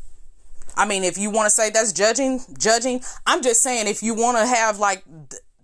I 0.76 0.86
mean, 0.86 1.04
if 1.04 1.18
you 1.18 1.30
want 1.30 1.48
to 1.48 1.52
say 1.52 1.70
that's 1.70 1.94
judging, 1.94 2.42
judging, 2.58 3.02
I'm 3.26 3.42
just 3.42 3.62
saying 3.62 3.88
if 3.88 4.02
you 4.04 4.14
want 4.14 4.38
to 4.38 4.46
have 4.46 4.80
like 4.80 5.04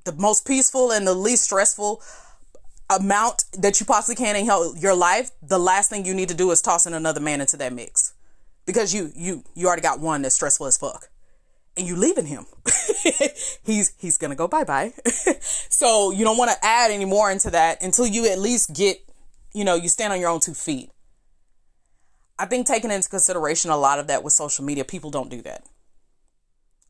the 0.03 0.13
most 0.13 0.45
peaceful 0.45 0.91
and 0.91 1.05
the 1.05 1.13
least 1.13 1.45
stressful 1.45 2.01
amount 2.89 3.45
that 3.57 3.79
you 3.79 3.85
possibly 3.85 4.15
can 4.15 4.35
in 4.35 4.45
your 4.79 4.95
life, 4.95 5.31
the 5.41 5.59
last 5.59 5.89
thing 5.89 6.05
you 6.05 6.13
need 6.13 6.29
to 6.29 6.35
do 6.35 6.51
is 6.51 6.61
tossing 6.61 6.93
another 6.93 7.19
man 7.19 7.41
into 7.41 7.57
that 7.57 7.73
mix. 7.73 8.13
Because 8.65 8.93
you 8.93 9.11
you 9.15 9.43
you 9.55 9.67
already 9.67 9.81
got 9.81 9.99
one 9.99 10.21
that's 10.21 10.35
stressful 10.35 10.65
as 10.65 10.77
fuck. 10.77 11.09
And 11.77 11.87
you 11.87 11.95
leaving 11.95 12.25
him. 12.25 12.45
he's 13.63 13.93
he's 13.97 14.17
gonna 14.17 14.35
go 14.35 14.47
bye-bye. 14.47 14.93
so 15.41 16.11
you 16.11 16.25
don't 16.25 16.37
want 16.37 16.51
to 16.51 16.57
add 16.65 16.91
any 16.91 17.05
more 17.05 17.31
into 17.31 17.51
that 17.51 17.81
until 17.81 18.07
you 18.07 18.29
at 18.29 18.39
least 18.39 18.73
get, 18.73 18.97
you 19.53 19.63
know, 19.63 19.75
you 19.75 19.87
stand 19.87 20.11
on 20.11 20.19
your 20.19 20.29
own 20.29 20.39
two 20.39 20.53
feet. 20.53 20.91
I 22.39 22.45
think 22.45 22.67
taking 22.67 22.91
into 22.91 23.09
consideration 23.09 23.71
a 23.71 23.77
lot 23.77 23.99
of 23.99 24.07
that 24.07 24.23
with 24.23 24.33
social 24.33 24.63
media, 24.63 24.85
people 24.85 25.09
don't 25.09 25.29
do 25.29 25.41
that. 25.41 25.63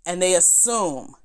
And 0.06 0.22
they 0.22 0.36
assume 0.36 1.16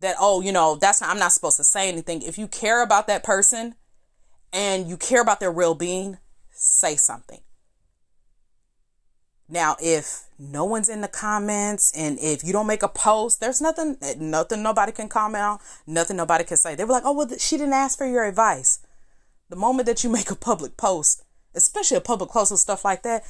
that 0.00 0.16
oh 0.20 0.40
you 0.40 0.52
know 0.52 0.76
that's 0.76 1.00
not, 1.00 1.10
i'm 1.10 1.18
not 1.18 1.32
supposed 1.32 1.56
to 1.56 1.64
say 1.64 1.88
anything. 1.88 2.22
If 2.22 2.38
you 2.38 2.46
care 2.48 2.82
about 2.82 3.06
that 3.08 3.24
person 3.24 3.74
and 4.52 4.88
you 4.88 4.96
care 4.96 5.20
about 5.20 5.40
their 5.40 5.52
well-being 5.52 6.18
say 6.50 6.96
something. 6.96 7.40
Now 9.48 9.76
if 9.82 10.24
no 10.38 10.64
one's 10.64 10.88
in 10.88 11.00
the 11.00 11.08
comments 11.08 11.92
and 11.96 12.18
if 12.20 12.44
you 12.44 12.52
don't 12.52 12.66
make 12.66 12.82
a 12.82 12.88
post 12.88 13.40
there's 13.40 13.60
nothing 13.60 13.96
nothing 14.18 14.62
nobody 14.62 14.92
can 14.92 15.08
comment 15.08 15.42
on 15.42 15.58
nothing 15.86 16.16
nobody 16.16 16.44
can 16.44 16.56
say. 16.56 16.74
They 16.74 16.84
were 16.84 16.92
like 16.92 17.04
oh 17.04 17.12
well 17.12 17.28
she 17.38 17.56
didn't 17.56 17.72
ask 17.72 17.98
for 17.98 18.06
your 18.06 18.24
advice. 18.24 18.80
The 19.48 19.56
moment 19.56 19.86
that 19.86 20.04
you 20.04 20.10
make 20.10 20.30
a 20.30 20.36
public 20.36 20.76
post 20.76 21.24
especially 21.58 21.98
a 21.98 22.00
public 22.00 22.30
post 22.30 22.50
with 22.50 22.60
stuff 22.60 22.84
like 22.84 23.02
that 23.02 23.24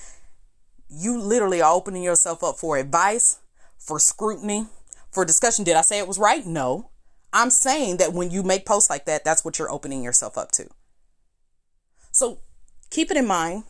you 0.88 1.18
literally 1.18 1.60
are 1.60 1.74
opening 1.74 2.02
yourself 2.02 2.42
up 2.42 2.56
for 2.56 2.76
advice 2.78 3.38
for 3.76 3.98
scrutiny 3.98 4.66
for 5.10 5.24
discussion. 5.24 5.64
Did 5.64 5.76
I 5.76 5.82
say 5.82 5.98
it 5.98 6.08
was 6.08 6.18
right? 6.18 6.44
No. 6.44 6.90
I'm 7.32 7.50
saying 7.50 7.98
that 7.98 8.12
when 8.12 8.30
you 8.30 8.42
make 8.42 8.64
posts 8.64 8.88
like 8.88 9.04
that, 9.04 9.24
that's 9.24 9.44
what 9.44 9.58
you're 9.58 9.70
opening 9.70 10.02
yourself 10.02 10.38
up 10.38 10.50
to. 10.52 10.68
So 12.10 12.40
keep 12.90 13.10
it 13.10 13.16
in 13.16 13.26
mind. 13.26 13.64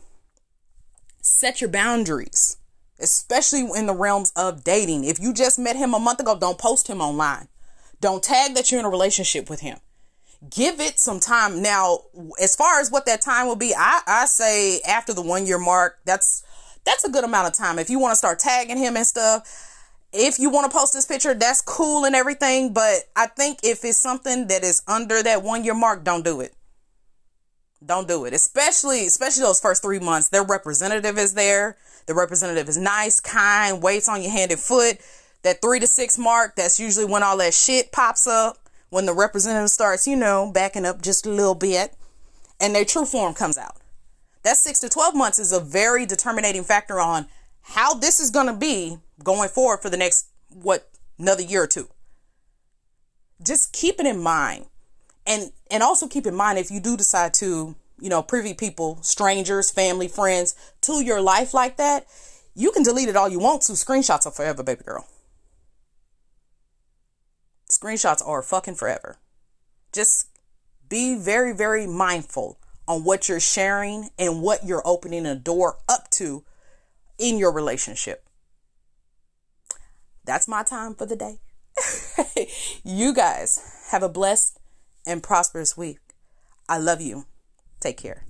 Set 1.21 1.59
your 1.59 1.69
boundaries, 1.69 2.57
especially 2.99 3.67
in 3.75 3.85
the 3.85 3.93
realms 3.93 4.31
of 4.35 4.63
dating. 4.63 5.03
If 5.03 5.19
you 5.19 5.33
just 5.33 5.59
met 5.59 5.75
him 5.75 5.93
a 5.93 5.99
month 5.99 6.21
ago, 6.21 6.37
don't 6.39 6.57
post 6.57 6.87
him 6.87 7.01
online. 7.01 7.49
Don't 7.99 8.23
tag 8.23 8.55
that 8.55 8.71
you're 8.71 8.79
in 8.79 8.85
a 8.85 8.89
relationship 8.89 9.49
with 9.49 9.59
him. 9.59 9.79
Give 10.47 10.79
it 10.79 10.99
some 10.99 11.19
time. 11.19 11.61
Now, 11.61 12.03
as 12.41 12.55
far 12.55 12.79
as 12.79 12.89
what 12.89 13.05
that 13.07 13.21
time 13.21 13.47
will 13.47 13.57
be, 13.57 13.73
I, 13.75 14.01
I 14.07 14.25
say 14.25 14.79
after 14.81 15.13
the 15.13 15.21
one 15.21 15.45
year 15.45 15.57
mark, 15.59 15.99
that's 16.05 16.43
that's 16.85 17.03
a 17.03 17.09
good 17.09 17.25
amount 17.25 17.47
of 17.47 17.53
time. 17.53 17.77
If 17.77 17.89
you 17.89 17.99
want 17.99 18.13
to 18.13 18.15
start 18.15 18.39
tagging 18.39 18.77
him 18.77 18.95
and 18.95 19.05
stuff, 19.05 19.69
if 20.13 20.39
you 20.39 20.49
want 20.49 20.71
to 20.71 20.75
post 20.75 20.93
this 20.93 21.05
picture, 21.05 21.33
that's 21.33 21.61
cool 21.61 22.05
and 22.05 22.15
everything. 22.15 22.73
But 22.73 23.01
I 23.17 23.27
think 23.27 23.59
if 23.63 23.83
it's 23.83 23.97
something 23.97 24.47
that 24.47 24.63
is 24.63 24.81
under 24.87 25.21
that 25.21 25.43
one 25.43 25.65
year 25.65 25.75
mark, 25.75 26.05
don't 26.05 26.23
do 26.23 26.39
it. 26.39 26.53
Don't 27.85 28.07
do 28.07 28.25
it. 28.25 28.33
Especially, 28.33 29.05
especially 29.05 29.43
those 29.43 29.59
first 29.59 29.81
three 29.81 29.99
months. 29.99 30.29
Their 30.29 30.43
representative 30.43 31.17
is 31.17 31.33
there. 31.33 31.77
The 32.07 32.13
representative 32.13 32.67
is 32.69 32.77
nice, 32.77 33.19
kind, 33.19 33.83
waits 33.83 34.09
on 34.09 34.21
your 34.21 34.31
hand 34.31 34.51
and 34.51 34.59
foot. 34.59 34.97
That 35.43 35.61
three 35.61 35.79
to 35.79 35.87
six 35.87 36.17
mark, 36.17 36.55
that's 36.55 36.79
usually 36.79 37.05
when 37.05 37.23
all 37.23 37.37
that 37.37 37.53
shit 37.53 37.91
pops 37.91 38.25
up. 38.25 38.68
When 38.89 39.05
the 39.05 39.13
representative 39.13 39.69
starts, 39.69 40.07
you 40.07 40.15
know, 40.15 40.51
backing 40.51 40.85
up 40.85 41.01
just 41.01 41.25
a 41.25 41.29
little 41.29 41.55
bit 41.55 41.93
and 42.59 42.75
their 42.75 42.85
true 42.85 43.05
form 43.05 43.33
comes 43.33 43.57
out. 43.57 43.77
That 44.43 44.57
six 44.57 44.79
to 44.79 44.89
12 44.89 45.15
months 45.15 45.39
is 45.39 45.51
a 45.51 45.59
very 45.59 46.05
determinating 46.05 46.63
factor 46.63 46.99
on 46.99 47.27
how 47.61 47.93
this 47.93 48.19
is 48.19 48.31
going 48.31 48.47
to 48.47 48.53
be 48.53 48.97
going 49.23 49.49
forward 49.49 49.81
for 49.81 49.89
the 49.89 49.97
next, 49.97 50.27
what, 50.49 50.89
another 51.17 51.43
year 51.43 51.63
or 51.63 51.67
two. 51.67 51.87
Just 53.43 53.73
keep 53.73 53.99
it 53.99 54.05
in 54.05 54.21
mind. 54.21 54.65
And, 55.25 55.51
and 55.69 55.83
also 55.83 56.07
keep 56.07 56.25
in 56.25 56.35
mind 56.35 56.57
if 56.57 56.71
you 56.71 56.79
do 56.79 56.97
decide 56.97 57.33
to, 57.35 57.75
you 57.99 58.09
know, 58.09 58.23
privy 58.23 58.53
people, 58.53 58.97
strangers, 59.01 59.69
family, 59.69 60.07
friends 60.07 60.55
to 60.81 61.03
your 61.03 61.21
life 61.21 61.53
like 61.53 61.77
that, 61.77 62.05
you 62.55 62.71
can 62.71 62.83
delete 62.83 63.09
it 63.09 63.15
all 63.15 63.29
you 63.29 63.39
want 63.39 63.61
to. 63.63 63.73
Screenshots 63.73 64.25
are 64.25 64.31
forever, 64.31 64.63
baby 64.63 64.83
girl. 64.83 65.05
Screenshots 67.69 68.25
are 68.27 68.41
fucking 68.41 68.75
forever. 68.75 69.17
Just 69.93 70.27
be 70.89 71.15
very, 71.15 71.53
very 71.53 71.85
mindful 71.85 72.59
on 72.87 73.03
what 73.03 73.29
you're 73.29 73.39
sharing 73.39 74.09
and 74.17 74.41
what 74.41 74.65
you're 74.65 74.81
opening 74.85 75.25
a 75.25 75.35
door 75.35 75.77
up 75.87 76.09
to 76.09 76.43
in 77.19 77.37
your 77.37 77.53
relationship. 77.53 78.25
That's 80.25 80.47
my 80.47 80.63
time 80.63 80.95
for 80.95 81.05
the 81.05 81.15
day. 81.15 81.39
you 82.83 83.13
guys 83.13 83.87
have 83.91 84.03
a 84.03 84.09
blessed 84.09 84.59
and 85.05 85.21
prosperous 85.21 85.77
week. 85.77 85.99
I 86.67 86.77
love 86.77 87.01
you. 87.01 87.25
Take 87.79 87.97
care. 87.97 88.28